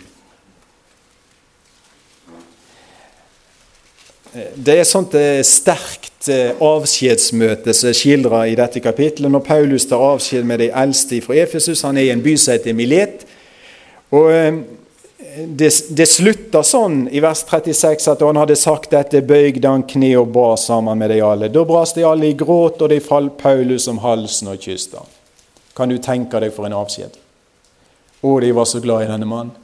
[4.33, 9.31] Eh, det er sånt eh, sterkt eh, avskjedsmøte som er skildra i dette kapitlet.
[9.31, 11.85] når Paulus tar avskjed med de eldste fra Efesus.
[11.87, 13.27] Han er i en by som heter Milet.
[14.13, 14.29] Og
[15.33, 20.11] det, det slutter sånn i vers 36 at han hadde sagt dette, bøygde han kne
[20.19, 21.49] og ba sammen med de alle.
[21.49, 25.12] Da brast de alle i gråt, og de falt Paulus om halsen og kysset.
[25.77, 27.17] Kan du tenke deg for en avskjed?
[28.23, 29.55] Å, de var så glad i denne mannen.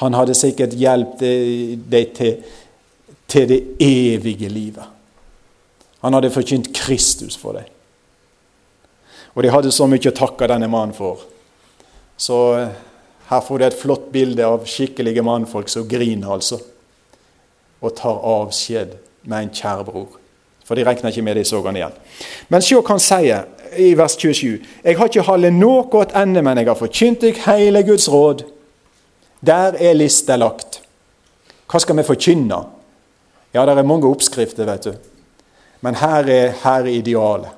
[0.00, 2.36] Han hadde sikkert hjulpet deg til,
[3.28, 4.86] til det evige livet.
[6.00, 7.66] Han hadde forkynt Kristus for deg.
[9.34, 11.26] Og de hadde så mye å takke denne mannen for.
[12.20, 12.72] Så eh,
[13.30, 16.58] her får du et flott bilde av skikkelige mannfolk som griner, altså.
[17.80, 18.96] Og tar avskjed
[19.28, 20.16] med en kjær bror.
[20.66, 21.94] For de regner ikke med de så han igjen.
[22.48, 23.46] Men se hva han sier
[23.78, 24.58] i vers 27.
[24.84, 28.44] Jeg har ikke holdt noe ende, men jeg har forkynt deg hele Guds råd.
[29.40, 30.82] Der er lista lagt.
[31.70, 32.58] Hva skal vi forkynne?
[33.54, 34.92] Ja, det er mange oppskrifter, vet du.
[35.80, 37.56] Men her er, her er idealet.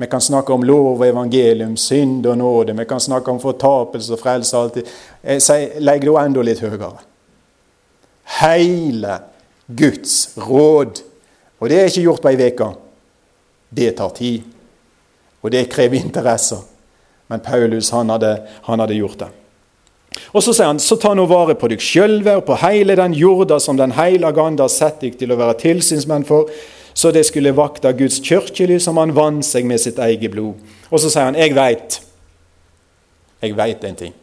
[0.00, 2.72] Vi kan snakke om lov og evangelium, synd og nåde.
[2.76, 4.56] Vi kan snakke om fortapelse og frelse.
[4.56, 4.86] alltid.
[5.24, 7.02] Jeg sier, Legg det enda litt høyere.
[8.40, 9.18] Hele
[9.68, 11.02] Guds råd.
[11.60, 12.70] Og det er ikke gjort på ei uke.
[13.76, 14.42] Det tar tid.
[15.40, 16.62] Og det krever interesser.
[17.30, 18.34] Men Paulus han hadde,
[18.66, 19.30] han hadde gjort det.
[20.34, 23.14] Og Så sier han så ta nå vare på deg sjølve og på hele den
[23.14, 26.50] jorda som den heilage ande har sett deg til å være tilsynsmenn for,
[26.94, 30.58] så det skulle vakte Guds kirkely som han vant seg med sitt eget blod.
[30.90, 32.00] Og så sier han jeg veit.
[33.40, 34.19] Jeg veit en ting.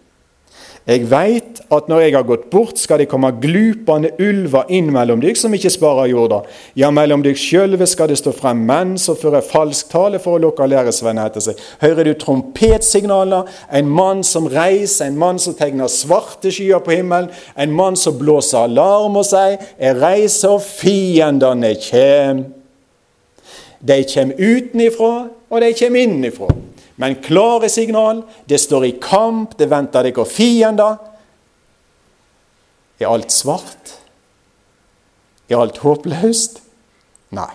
[0.88, 5.19] Jeg veit at når jeg har gått bort, skal det komme glupende ulver inn mellom
[5.19, 6.38] dykk som ikke sparer jorda.
[6.80, 10.41] Ja, mellom dykk sjølve skal det stå frem menn som fører falsk tale for å
[10.45, 11.60] lokke læresvenner etter seg.
[11.84, 13.50] Hører du trompetsignaler?
[13.67, 18.15] En mann som reiser, en mann som tegner svarte skyer på himmelen, en mann som
[18.15, 22.45] blåser alarm og sier 'Jeg reiser, og fiendene kjem'.
[23.84, 26.47] De kommer utenifra, og de kommer innifra.
[26.97, 28.23] Men klare signal.
[28.45, 30.97] Det står i kamp, det venter dere fiender.
[32.98, 33.93] Er alt svart?
[35.48, 36.62] Er alt håpløst?
[37.37, 37.54] Nei.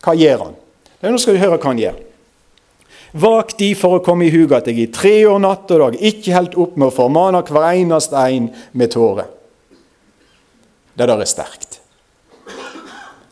[0.00, 0.58] Hva gjør han?
[1.04, 2.02] Nå skal vi høre hva han gjør.
[3.16, 5.96] Vak de for å komme i hug at jeg i tre år natt og dag
[6.04, 9.28] ikke helt opp med å formane hver eneste en med tårer.
[10.96, 11.78] Det der er sterkt.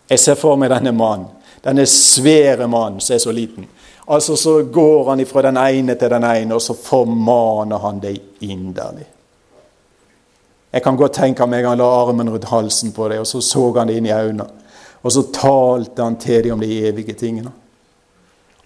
[0.08, 1.30] Jeg ser for meg denne mannen,
[1.64, 3.66] denne svære mannen som er så liten.
[4.08, 8.20] Altså Så går han fra den ene til den ene, og så formaner han deg
[8.40, 9.06] inderlig.
[10.72, 13.72] Jeg kan godt tenke meg han la armen rundt halsen på deg, og så så
[13.78, 14.46] han det inn i øynene.
[15.02, 17.52] Og så talte han til deg om de evige tingene.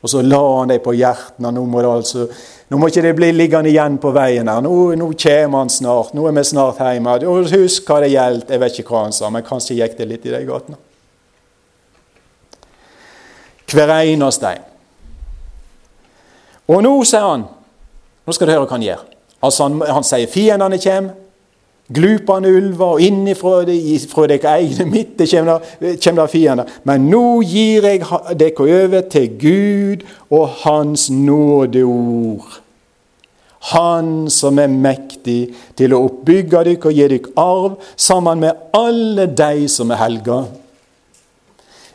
[0.00, 1.40] Og så la han deg på hjertet.
[1.42, 2.26] Nå må, det altså,
[2.70, 4.62] nå må ikke det bli liggende igjen på veien her.
[4.62, 6.14] Nå, nå kommer han snart.
[6.14, 7.16] Nå er vi snart hjemme.
[7.26, 8.54] Og Husk hva det gjelder.
[8.54, 10.78] Jeg vet ikke hva han sa, men kanskje gikk det litt i de gatene.
[13.68, 14.68] Hver eneste en.
[16.68, 17.46] Og nå, sier han
[18.28, 19.06] Nå skal du høre hva han gjør.
[19.40, 21.16] Altså Han, han sier fiendene kommer.
[21.88, 26.68] Glupende ulver, og innifra dere egne midte kommer det fiender.
[26.84, 28.02] Men nå gir jeg
[28.36, 32.58] dere over til Gud og Hans nådeord.
[33.72, 39.24] Han som er mektig til å oppbygge dere og gi dere arv, sammen med alle
[39.32, 40.42] de som er helga.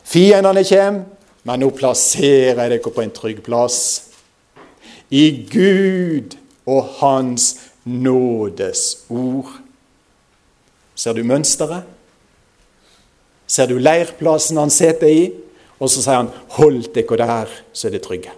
[0.10, 1.06] Fiendene kommer,
[1.44, 4.10] men nå plasserer jeg dere på en trygg plass.
[5.14, 9.52] I Gud og Hans nådes ord.
[10.96, 11.84] Ser du mønsteret?
[13.48, 15.28] Ser du leirplassen han sitter i?
[15.80, 18.34] Og så sier han 'Hold dere der, så er det trygge'.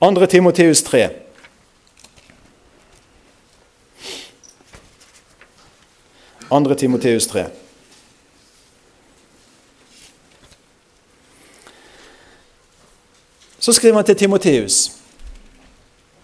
[0.00, 0.26] 2.
[0.26, 1.08] Timoteus 3.
[6.50, 7.46] Andre Timoteus 3.
[13.70, 14.92] Så skriver han til Timoteus,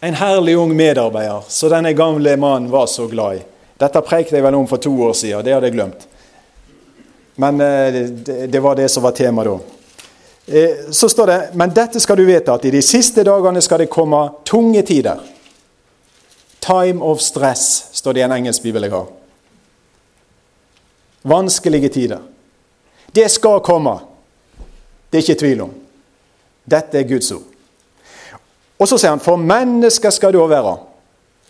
[0.01, 3.45] en herlig ung medarbeider, så denne gamle mannen var så glad i.
[3.79, 6.09] Dette prekte jeg vel om for to år siden, det hadde jeg glemt.
[7.39, 8.01] Men eh,
[8.51, 9.55] det, var det som var tema da.
[10.47, 13.85] Eh, så står det Men dette skal du vite, at i de siste dagene skal
[13.85, 15.23] det komme tunge tider.
[16.59, 19.07] Time of stress, står det i en engelsk bibel jeg har.
[21.23, 22.27] Vanskelige tider.
[23.15, 24.01] Det skal komme.
[25.11, 25.83] Det er ikke tvil om.
[26.67, 27.45] Dette er Guds ord.
[28.77, 30.75] Og så sier han, for mennesker skal du være.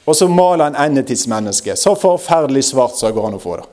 [0.07, 1.79] Og så maler han endetidsmennesket.
[1.79, 3.67] Så forferdelig svart så går han å få det.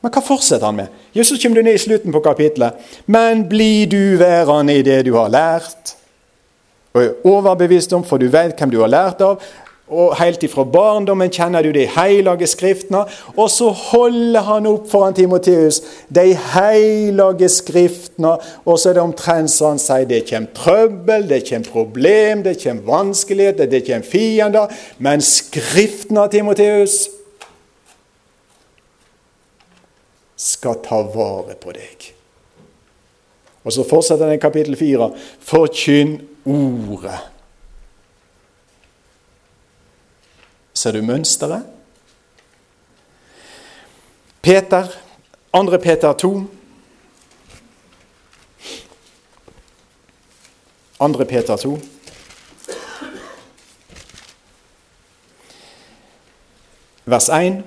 [0.00, 0.92] Men hva fortsetter han med?
[1.12, 2.78] Jo, Så kommer du ned i slutten på kapitlet.
[3.06, 5.96] Men blir du værende i det du har lært,
[6.94, 9.42] og er overbevist om, for du vet hvem du har lært av,
[9.90, 13.02] og Helt ifra barndommen kjenner du de hellige skriftene.
[13.36, 18.36] Og så holder han opp foran Timoteus de hellige skriftene.
[18.64, 22.58] Og så er det omtrent så han sier det kommer trøbbel, det kommer problem, det
[22.62, 24.76] kommer vanskeligheter, det kommer fiender.
[24.98, 27.02] Men skriftene Timoteus
[30.40, 32.10] skal ta vare på deg.
[33.64, 35.10] Og så fortsetter den kapittel fire.
[35.44, 36.16] Forkynn
[36.48, 37.18] ordet.
[40.80, 41.66] Ser du mønsteret?
[44.40, 44.86] Peter,
[45.52, 45.78] 2.
[45.82, 46.30] Peter 2.
[50.98, 51.24] 2.
[51.28, 51.74] Peter 2.
[57.04, 57.60] Vers 1.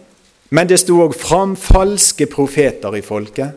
[0.49, 3.53] Men det sto òg fram falske profeter i folket.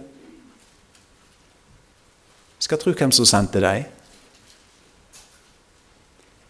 [2.61, 3.89] Skal tro hvem som sendte dem.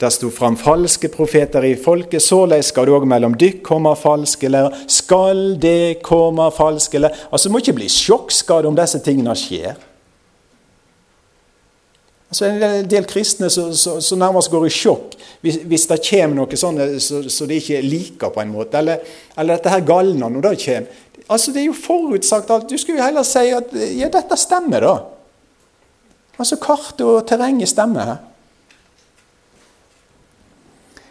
[0.00, 4.50] Der sto fram falske profeter i folket, såleis skal det òg mellom dykk komme falske
[4.52, 4.74] lærer.
[4.92, 7.16] Skal det komme falske lærer?
[7.30, 9.78] Altså, Det må ikke bli sjokkskadd om disse tingene skjer.
[12.28, 16.80] Altså, En del kristne som nærmest går i sjokk hvis, hvis det kommer noe sånn
[17.00, 18.76] så de ikke liker, på en måte.
[18.76, 19.00] Eller,
[19.38, 21.02] eller dette her galner når det kommer.
[21.26, 22.68] Altså, Det er jo forutsagt alt.
[22.68, 24.96] Du skulle jo heller si at ja, dette stemmer, da.
[26.36, 28.04] Altså, Kartet og terrenget stemmer.
[28.04, 28.24] her.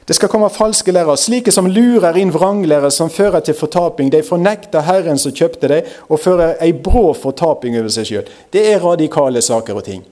[0.06, 4.12] Det skal komme falske lærere, slike som lurer inn vranglære som fører til fortaping.
[4.14, 8.30] De fornekter Herren som kjøpte dem, og fører ei brå fortaping over seg sjøl.
[8.54, 10.04] Det er radikale saker og ting.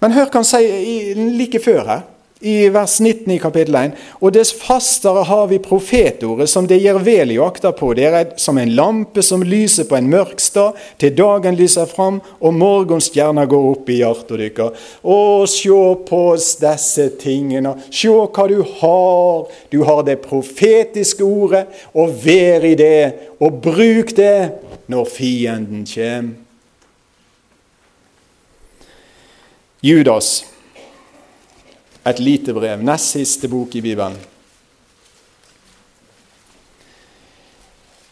[0.00, 2.04] Men hør hva han sier like før her
[2.40, 3.92] i vers 19 i kapittel 1.
[4.20, 7.94] Og dess fastere har vi profetordet, som det gir vel i akta på.
[7.96, 12.20] Det er som en lampe som lyser på en mørk stad, til dagen lyser fram,
[12.40, 14.88] og morgenstjerna går opp i hjertet deres.
[15.00, 15.18] Å,
[15.48, 17.72] sjå på disse tingene.
[17.88, 19.46] Sjå hva du har.
[19.72, 21.64] Du har det profetiske ordet,
[21.96, 22.98] og vær i det,
[23.40, 24.40] og bruk det
[24.92, 26.34] når fienden kommer.
[29.86, 30.40] Judas
[32.06, 34.14] et lite brev, nest siste bok i Bibelen.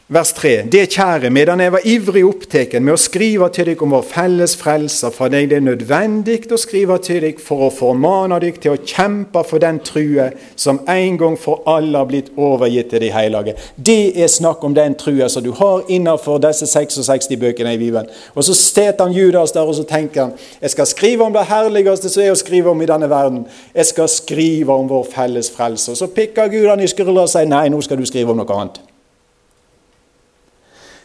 [0.09, 0.67] Vers 3.
[0.73, 4.53] Det kjære, medan jeg var ivrig oppteken med å skrive til dere om vår felles
[4.61, 8.75] frelser, for deg det er nødvendig å skrive til dere for å formane dere til
[8.75, 10.29] å kjempe for den true
[10.61, 13.57] som en gang for alle har blitt overgitt til de hellige.
[13.81, 18.13] Det er snakk om den trua som du har innenfor disse 66 bøkene i Bibelen.
[18.37, 21.49] Og så sitter han Judas der og så tenker han, jeg skal skrive om det
[21.49, 23.47] herligste som er å skrive om i denne verden.
[23.73, 25.97] Jeg skal skrive om vår felles frelser.
[25.97, 28.61] Så pikker Gud han i skuldra og sier nei, nå skal du skrive om noe
[28.61, 28.85] annet.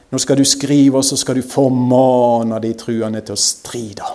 [0.10, 4.10] Nå skal du skrive, og så skal du formane de truende til å stride.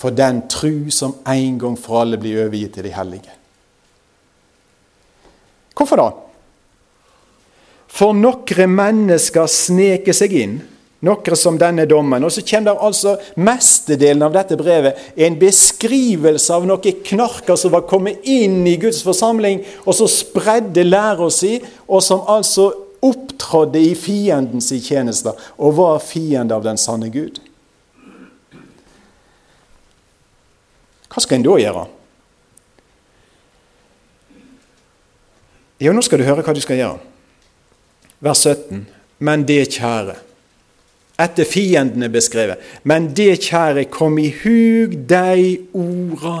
[0.00, 3.34] for den tru som en gang for alle blir overgitt til de hellige.
[5.76, 6.08] Hvorfor da?
[7.90, 10.54] For noen mennesker sneker seg inn,
[11.06, 12.24] noen som denne dommen.
[12.24, 17.72] Og så kommer det altså mestedelen av dette brevet en beskrivelse av noen knarker som
[17.74, 21.56] var kommet inn i Guds forsamling, og så spredde læra si,
[21.88, 22.70] og som altså
[23.00, 27.40] opptrådde i fiendens tjenester og var fiende av den sanne Gud.
[31.10, 31.86] Hva skal en da gjøre?
[35.80, 37.00] Jo, nå skal du høre hva du skal gjøre.
[38.20, 38.84] Vers 17.
[39.24, 40.18] Men det kjære.
[41.20, 42.62] Etter fienden er beskrevet.
[42.82, 46.38] Men det kjære, kom i hug de orda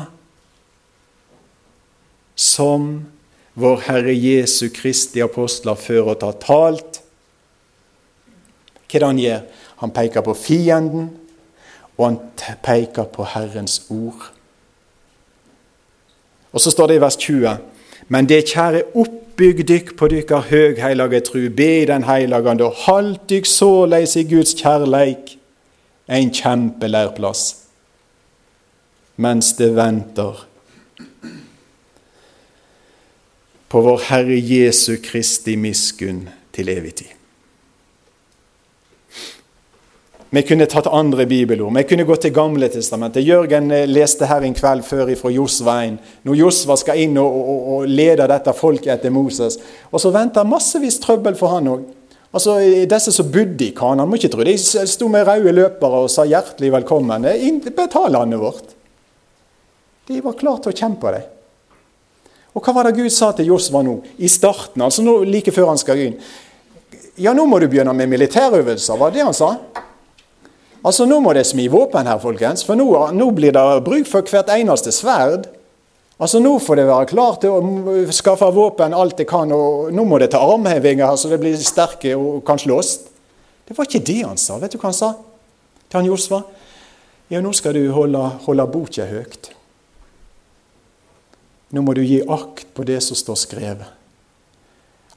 [2.40, 2.86] som
[3.60, 7.00] vår Herre Jesu Kristi apostler før og har talt.
[8.88, 9.42] Hva er det han gjør?
[9.80, 11.10] Han peker på fienden,
[11.96, 12.18] og han
[12.64, 14.30] peker på Herrens ord.
[16.52, 17.56] Og så står det i vers 20.:
[18.08, 18.82] Men det kjære
[19.40, 24.52] oppbygg dykk på dykkar høgheilage tru, be den heilagande, og halt dykk såleis i Guds
[24.58, 25.38] kjærleik,
[26.12, 27.44] en kjempelærplass,
[29.16, 30.42] mens det venter
[33.70, 37.19] på vår Herre Jesu Kristi miskunn til evig tid.
[40.30, 41.74] Vi kunne tatt andre bibelord.
[41.74, 43.26] Vi kunne gått til Gamle testamentet.
[43.26, 45.96] Jørgen eh, leste her en kveld før fra Josva 1.
[46.28, 49.58] Når Josva skal inn og, og, og lede dette folket etter Moses.
[49.90, 51.82] Og så venter massevis trøbbel for han òg.
[52.30, 56.12] Altså, Disse som bodde i Kanan, må ikke tro de sto med røde løpere og
[56.14, 57.26] sa hjertelig velkommen.
[57.66, 58.70] Betal landet vårt.
[60.06, 61.26] De var klare til å kjempe dem.
[62.54, 63.98] Og hva var det Gud sa til Josva nå?
[64.22, 66.18] I starten, altså nå, like før han skal inn.
[67.18, 69.56] Ja, nå må du begynne med militærøvelser, var det han sa?
[70.80, 74.24] Altså, Nå må det smi våpen her, folkens, for nå, nå blir det bruk for
[74.24, 75.48] hvert eneste sverd.
[76.20, 80.06] Altså, Nå får det være klar til å skaffe våpen alt det kan, og nå
[80.08, 82.96] må det ta armhevinger her, så det blir sterke og kan slåss.
[83.68, 84.56] Det var ikke det han sa.
[84.58, 85.12] Vet du hva han sa
[85.90, 86.42] til han Josfa?
[87.30, 89.52] Ja, nå skal du holde, holde boka høyt.
[91.70, 93.99] Nå må du gi akt på det som står skrevet.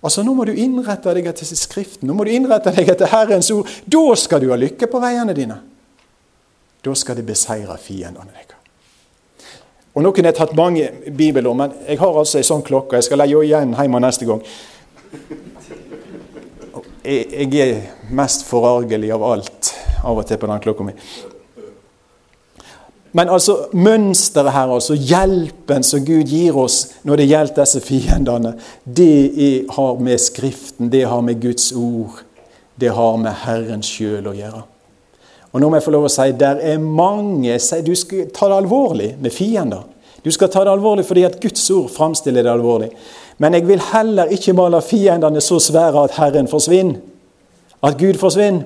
[0.04, 3.51] Altså, Nå må du innrette deg etter Skriften, nå må du innrette deg etter Herrens
[3.56, 3.70] ord.
[3.88, 5.62] Da skal du ha lykke på veiene dine.
[6.84, 8.60] Da skal det beseire fiendene dine.
[9.93, 12.97] Og Nå kunne jeg tatt mange bibelord, men jeg har altså ei sånn klokke.
[12.97, 14.41] Jeg skal legge igjen hjemme neste gang.
[17.04, 19.72] Jeg, jeg er mest forargelig av alt
[20.04, 20.95] av og til på den klokka mi.
[23.14, 28.55] Men altså mønsteret her, altså hjelpen som Gud gir oss når det gjelder disse fiendene,
[28.84, 32.24] det har med Skriften, det har med Guds ord,
[32.82, 34.64] det har med Herren sjøl å gjøre.
[35.53, 38.57] Og nå må jeg få lov å si der er mange Du skal ta det
[38.64, 39.84] alvorlig med fiender.
[40.26, 42.89] Du skal ta det alvorlig fordi at Guds ord framstiller det alvorlig.
[43.38, 46.97] Men jeg vil heller ikke male fiendene så svære at Herren forsvinner.
[47.84, 48.66] At Gud forsvinner.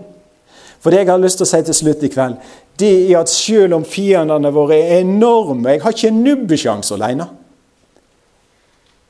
[0.80, 2.36] For det jeg har lyst til å si til slutt i kveld,
[2.80, 7.28] det er at selv om fiendene våre er enorme Jeg har ikke nubbesjanse alene.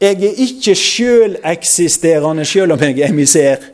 [0.02, 3.66] Jeg er ikke sjøleksisterende selv om jeg er misær.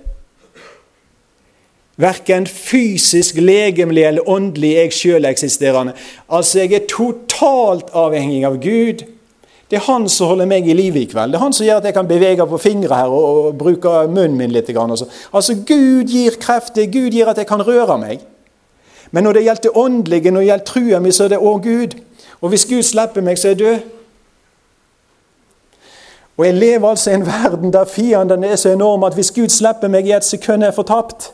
[2.00, 5.94] Verken fysisk, legemlig eller åndelig er jeg sjøleksisterende.
[6.30, 9.04] Altså, jeg er totalt avhengig av Gud.
[9.70, 11.34] Det er han som holder meg i live i kveld.
[11.34, 13.94] Det er han som gjør at jeg kan bevege på fingre her og, og bruke
[14.10, 14.72] munnen min litt.
[14.74, 16.90] Altså, Gud gir krefter.
[16.90, 18.26] Gud gir at jeg kan røre meg.
[19.14, 21.60] Men når det gjelder det åndelige, når det gjelder trua mi, så er det òg
[21.64, 22.00] Gud.
[22.42, 23.80] Og hvis Gud slipper meg, så er jeg død.
[26.38, 29.50] Og jeg lever altså i en verden der fiendene er så enorme at hvis Gud
[29.54, 31.30] slipper meg i et sekund, er jeg fortapt.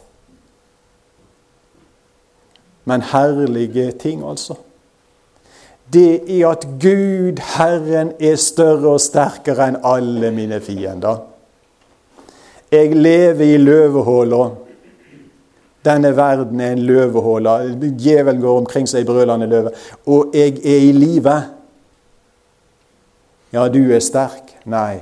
[2.86, 4.58] Men herlige ting, altså.
[5.94, 11.24] Det er at Gud, Herren, er større og sterkere enn alle mine fiender.
[12.72, 14.50] Jeg lever i løvehåla.
[15.86, 17.56] Denne verden er en løvehåle.
[17.80, 19.72] Djevelen går omkring seg i brølende løve.
[20.12, 21.36] Og jeg er i live.
[23.54, 24.58] Ja, du er sterk.
[24.70, 25.00] Nei,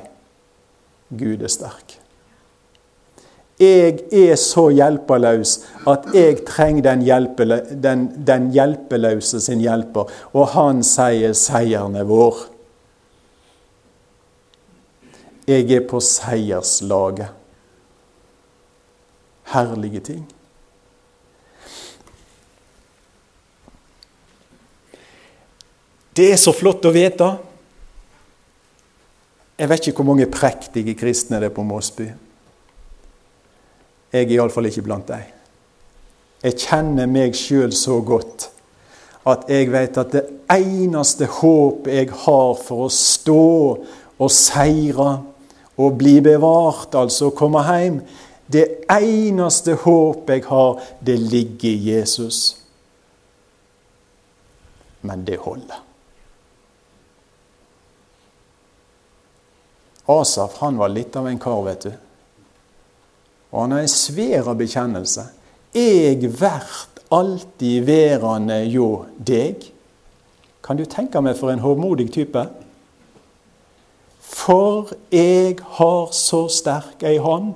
[1.10, 1.98] Gud er sterk.
[3.58, 5.56] Jeg er så hjelpeløs
[5.90, 10.14] at jeg trenger den, hjelpele, den, den hjelpeløse sin hjelper.
[10.38, 12.44] Og han sier seieren er vår.
[15.50, 17.34] Jeg er på seierslaget.
[19.48, 20.26] Herlige ting.
[26.18, 27.28] Det er så flott å vite.
[29.58, 32.08] Jeg vet ikke hvor mange prektige kristne det er på Måsby.
[34.14, 35.26] Jeg er iallfall ikke blant dem.
[36.42, 38.50] Jeg kjenner meg sjøl så godt
[39.28, 43.48] at jeg vet at det eneste håp jeg har for å stå
[44.18, 45.10] og seire
[45.78, 48.00] og bli bevart, altså komme hjem,
[48.48, 52.40] det eneste håp jeg har, det ligger i Jesus.
[55.06, 55.87] Men det holder.
[60.08, 61.92] Asaf han var litt av en kar, vet du.
[63.52, 65.26] Og han har en svær bekjennelse.
[65.76, 68.88] Jeg vert alltid verande hjå
[69.18, 69.68] deg.
[70.64, 72.44] Kan du tenke meg for en hovmodig type?
[74.20, 77.56] For jeg har så sterk ei hånd.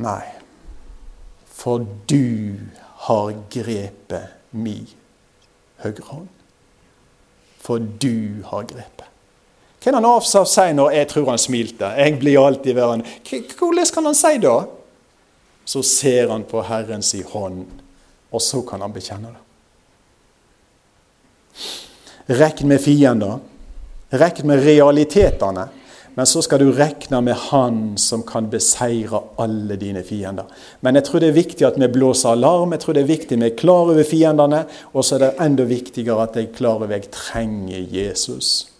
[0.00, 0.24] Nei,
[1.44, 2.56] for du
[3.06, 4.78] har grepet mi
[5.82, 6.39] høyre hånd.
[7.60, 9.06] For du har grepet.
[9.80, 11.88] Hva kan han Afsaf si når jeg tror han smilte?
[11.96, 13.04] Jeg blir alltid værende.
[13.24, 14.58] Hvordan kan han si det?
[15.64, 17.66] Så ser han på Herrens hånd,
[18.32, 19.44] og så kan han bekjenne det.
[22.40, 23.38] Rekn med fiender.
[24.12, 25.68] Rekn med realitetene.
[26.14, 30.48] Men så skal du regne med Han som kan beseire alle dine fiender.
[30.80, 32.72] Men jeg tror det er viktig at vi blåser alarm.
[32.72, 34.64] Jeg tror det er viktig at vi er klar over fiendene.
[34.92, 38.70] Og så er det enda viktigere at jeg er klar over at jeg trenger Jesus.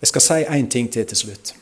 [0.00, 1.56] Jeg skal si én ting til til slutt.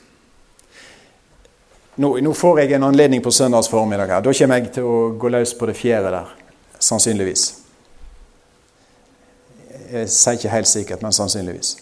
[1.96, 4.06] Nå, nå, får jeg en anledning på søndags formiddag.
[4.06, 4.20] her.
[4.20, 6.32] Da kommer jeg til å gå løs på det fjerde der.
[6.78, 7.44] Sannsynligvis.
[9.92, 11.76] Jeg sier ikke helt sikkert, men sannsynligvis.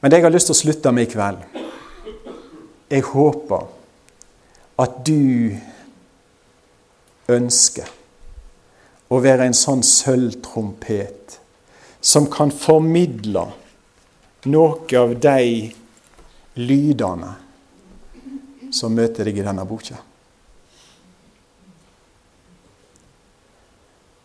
[0.00, 1.42] Men det jeg har lyst til å slutte med i kveld
[2.90, 3.68] Jeg håper
[4.82, 5.52] at du
[7.28, 7.92] ønsker
[9.12, 11.38] å være en sånn sølvtrompet
[12.00, 13.46] som kan formidle
[14.50, 15.70] noe av de
[16.58, 17.32] lydene
[18.72, 19.98] som møter deg i denne boka.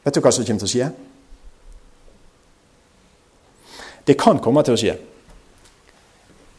[0.08, 0.88] Vet du hva som kommer til å skje?
[4.08, 4.95] Det kan komme til å skje.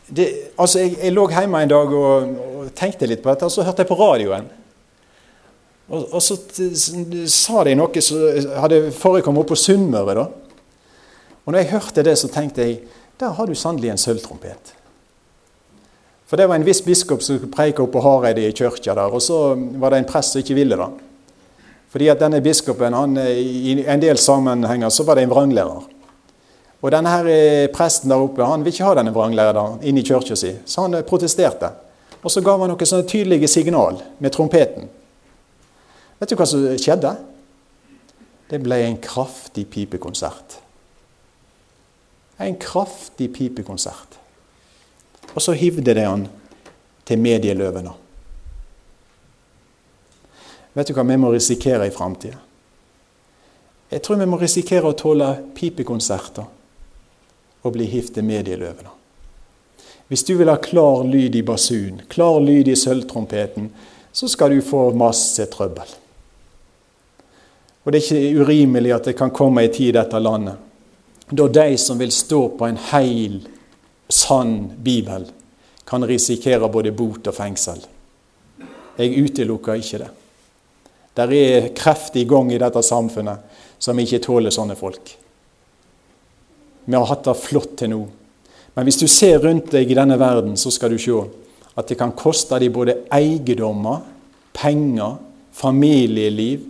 [0.09, 0.27] Det,
[0.61, 3.65] altså jeg, jeg, lå hjemme en dag og, og, tenkte litt på dette, og så
[3.65, 4.49] hørte jeg på radioen.
[5.89, 6.37] Og, og så
[7.33, 10.27] sa de noe som hadde forekommet oppe på Sunnmøre.
[11.45, 12.83] Og når jeg hørte det, så tenkte jeg
[13.19, 14.75] der har du sannelig en sølvtrompet.
[16.29, 19.23] For det var en viss biskop som preika oppe på Hareide i kirka der, og
[19.25, 20.89] så var det en prest som ikke ville det.
[21.89, 25.87] Fordi at denne biskopen, han, i en del sammenhenger, så var det en vranglærer.
[26.79, 30.05] Og denne her eh, presten der oppe han vil ikke ha denne vranglæreren inn i
[30.07, 31.73] kirka si, så han eh, protesterte.
[32.21, 34.87] Og så ga han noen sånne tydelige signal med trompeten.
[36.21, 37.15] Vet du hva som skjedde?
[38.53, 40.61] Det ble en kraftig pipekonsert.
[42.39, 44.18] En kraftig pipekonsert.
[45.35, 46.27] Og så hivde de han
[47.05, 47.93] til medieløvene.
[50.73, 52.39] Vet du hva vi må risikere i framtida?
[53.89, 56.45] Jeg tror vi må risikere å tåle pipekonserter
[57.65, 58.93] og bli hivd til medieløvene.
[60.09, 63.69] Hvis du vil ha klar lyd i basun, klar lyd i sølvtrompeten,
[64.13, 65.91] så skal du få masse trøbbel.
[67.85, 70.65] Og det er ikke urimelig at det kan komme en tid i dette landet
[71.31, 73.43] da de som vil stå på en heil,
[74.09, 75.27] sann bibel,
[75.85, 77.81] kan risikere både bot og fengsel.
[78.99, 80.11] Jeg utelukker ikke det.
[81.19, 85.15] Der er kreft i gang i dette samfunnet som ikke tåler sånne folk.
[86.85, 88.01] Vi har hatt det flott til nå.
[88.75, 91.17] Men hvis du ser rundt deg i denne verden, så skal du se
[91.79, 94.03] at det kan koste deg både eiendommer,
[94.55, 95.19] penger,
[95.55, 96.65] familieliv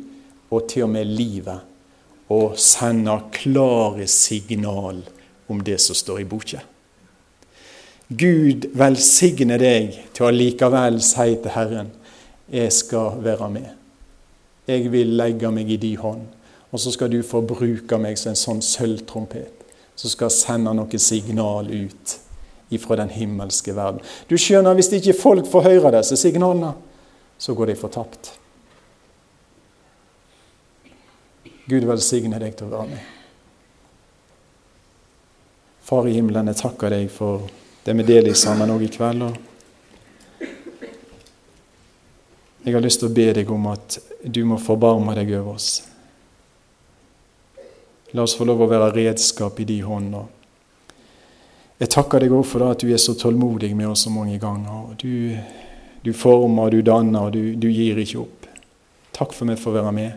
[0.50, 5.00] og til og med livet å sende klare signal
[5.48, 6.60] om det som står i boka.
[8.08, 11.90] Gud velsigne deg til å likevel si til Herren,
[12.48, 13.68] jeg skal være med.
[14.68, 16.24] Jeg vil legge meg i din hånd.
[16.72, 19.58] Og så skal du få bruke meg som en sånn sølvtrompet
[19.98, 22.16] som skal sende noe signal ut
[22.70, 24.00] ifra den himmelske verden.
[24.28, 26.74] Du skjønner, Hvis ikke folk får høre disse signalene,
[27.38, 28.32] så går de fortapt.
[31.68, 33.00] Gud velsigne deg til å være med.
[35.88, 37.48] Far i himmelen, jeg takker deg for
[37.88, 39.22] det vi deler sammen òg i kveld.
[42.62, 45.68] jeg har lyst til å be deg om at du må forbarme deg over oss.
[48.12, 50.20] La oss få lov å være redskap i de hånda.
[51.80, 54.92] Jeg takker deg òg for at du er så tålmodig med oss så mange ganger.
[55.00, 55.38] Du,
[56.04, 58.50] du former, du danner, du, du gir ikke opp.
[59.16, 60.12] Takk for meg for å være med.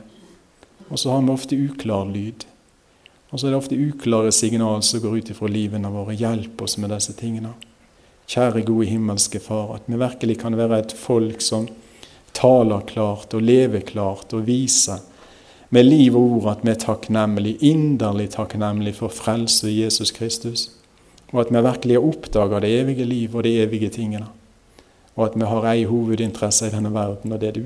[0.90, 2.44] Og så har vi ofte uklar lyd.
[3.32, 6.16] Og så er det ofte uklare signal som går ut ifra livene våre.
[6.20, 7.54] Hjelp oss med disse tingene.
[8.32, 11.70] Kjære, gode himmelske Far, at vi virkelig kan være et folk som
[12.36, 15.02] taler klart og lever klart og viser
[15.72, 20.68] med liv og ord at vi er takknemlige, inderlig takknemlige for frelse i Jesus Kristus.
[21.32, 24.28] Og at vi virkelig har oppdaga det evige liv og de evige tingene.
[25.16, 27.66] Og at vi har ei hovedinteresse i denne verden, og det er du.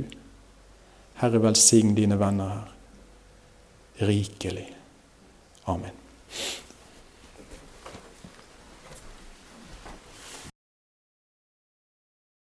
[1.21, 2.71] Herre, velsign dine venner her
[4.01, 4.74] rikelig.
[5.67, 5.91] Amen.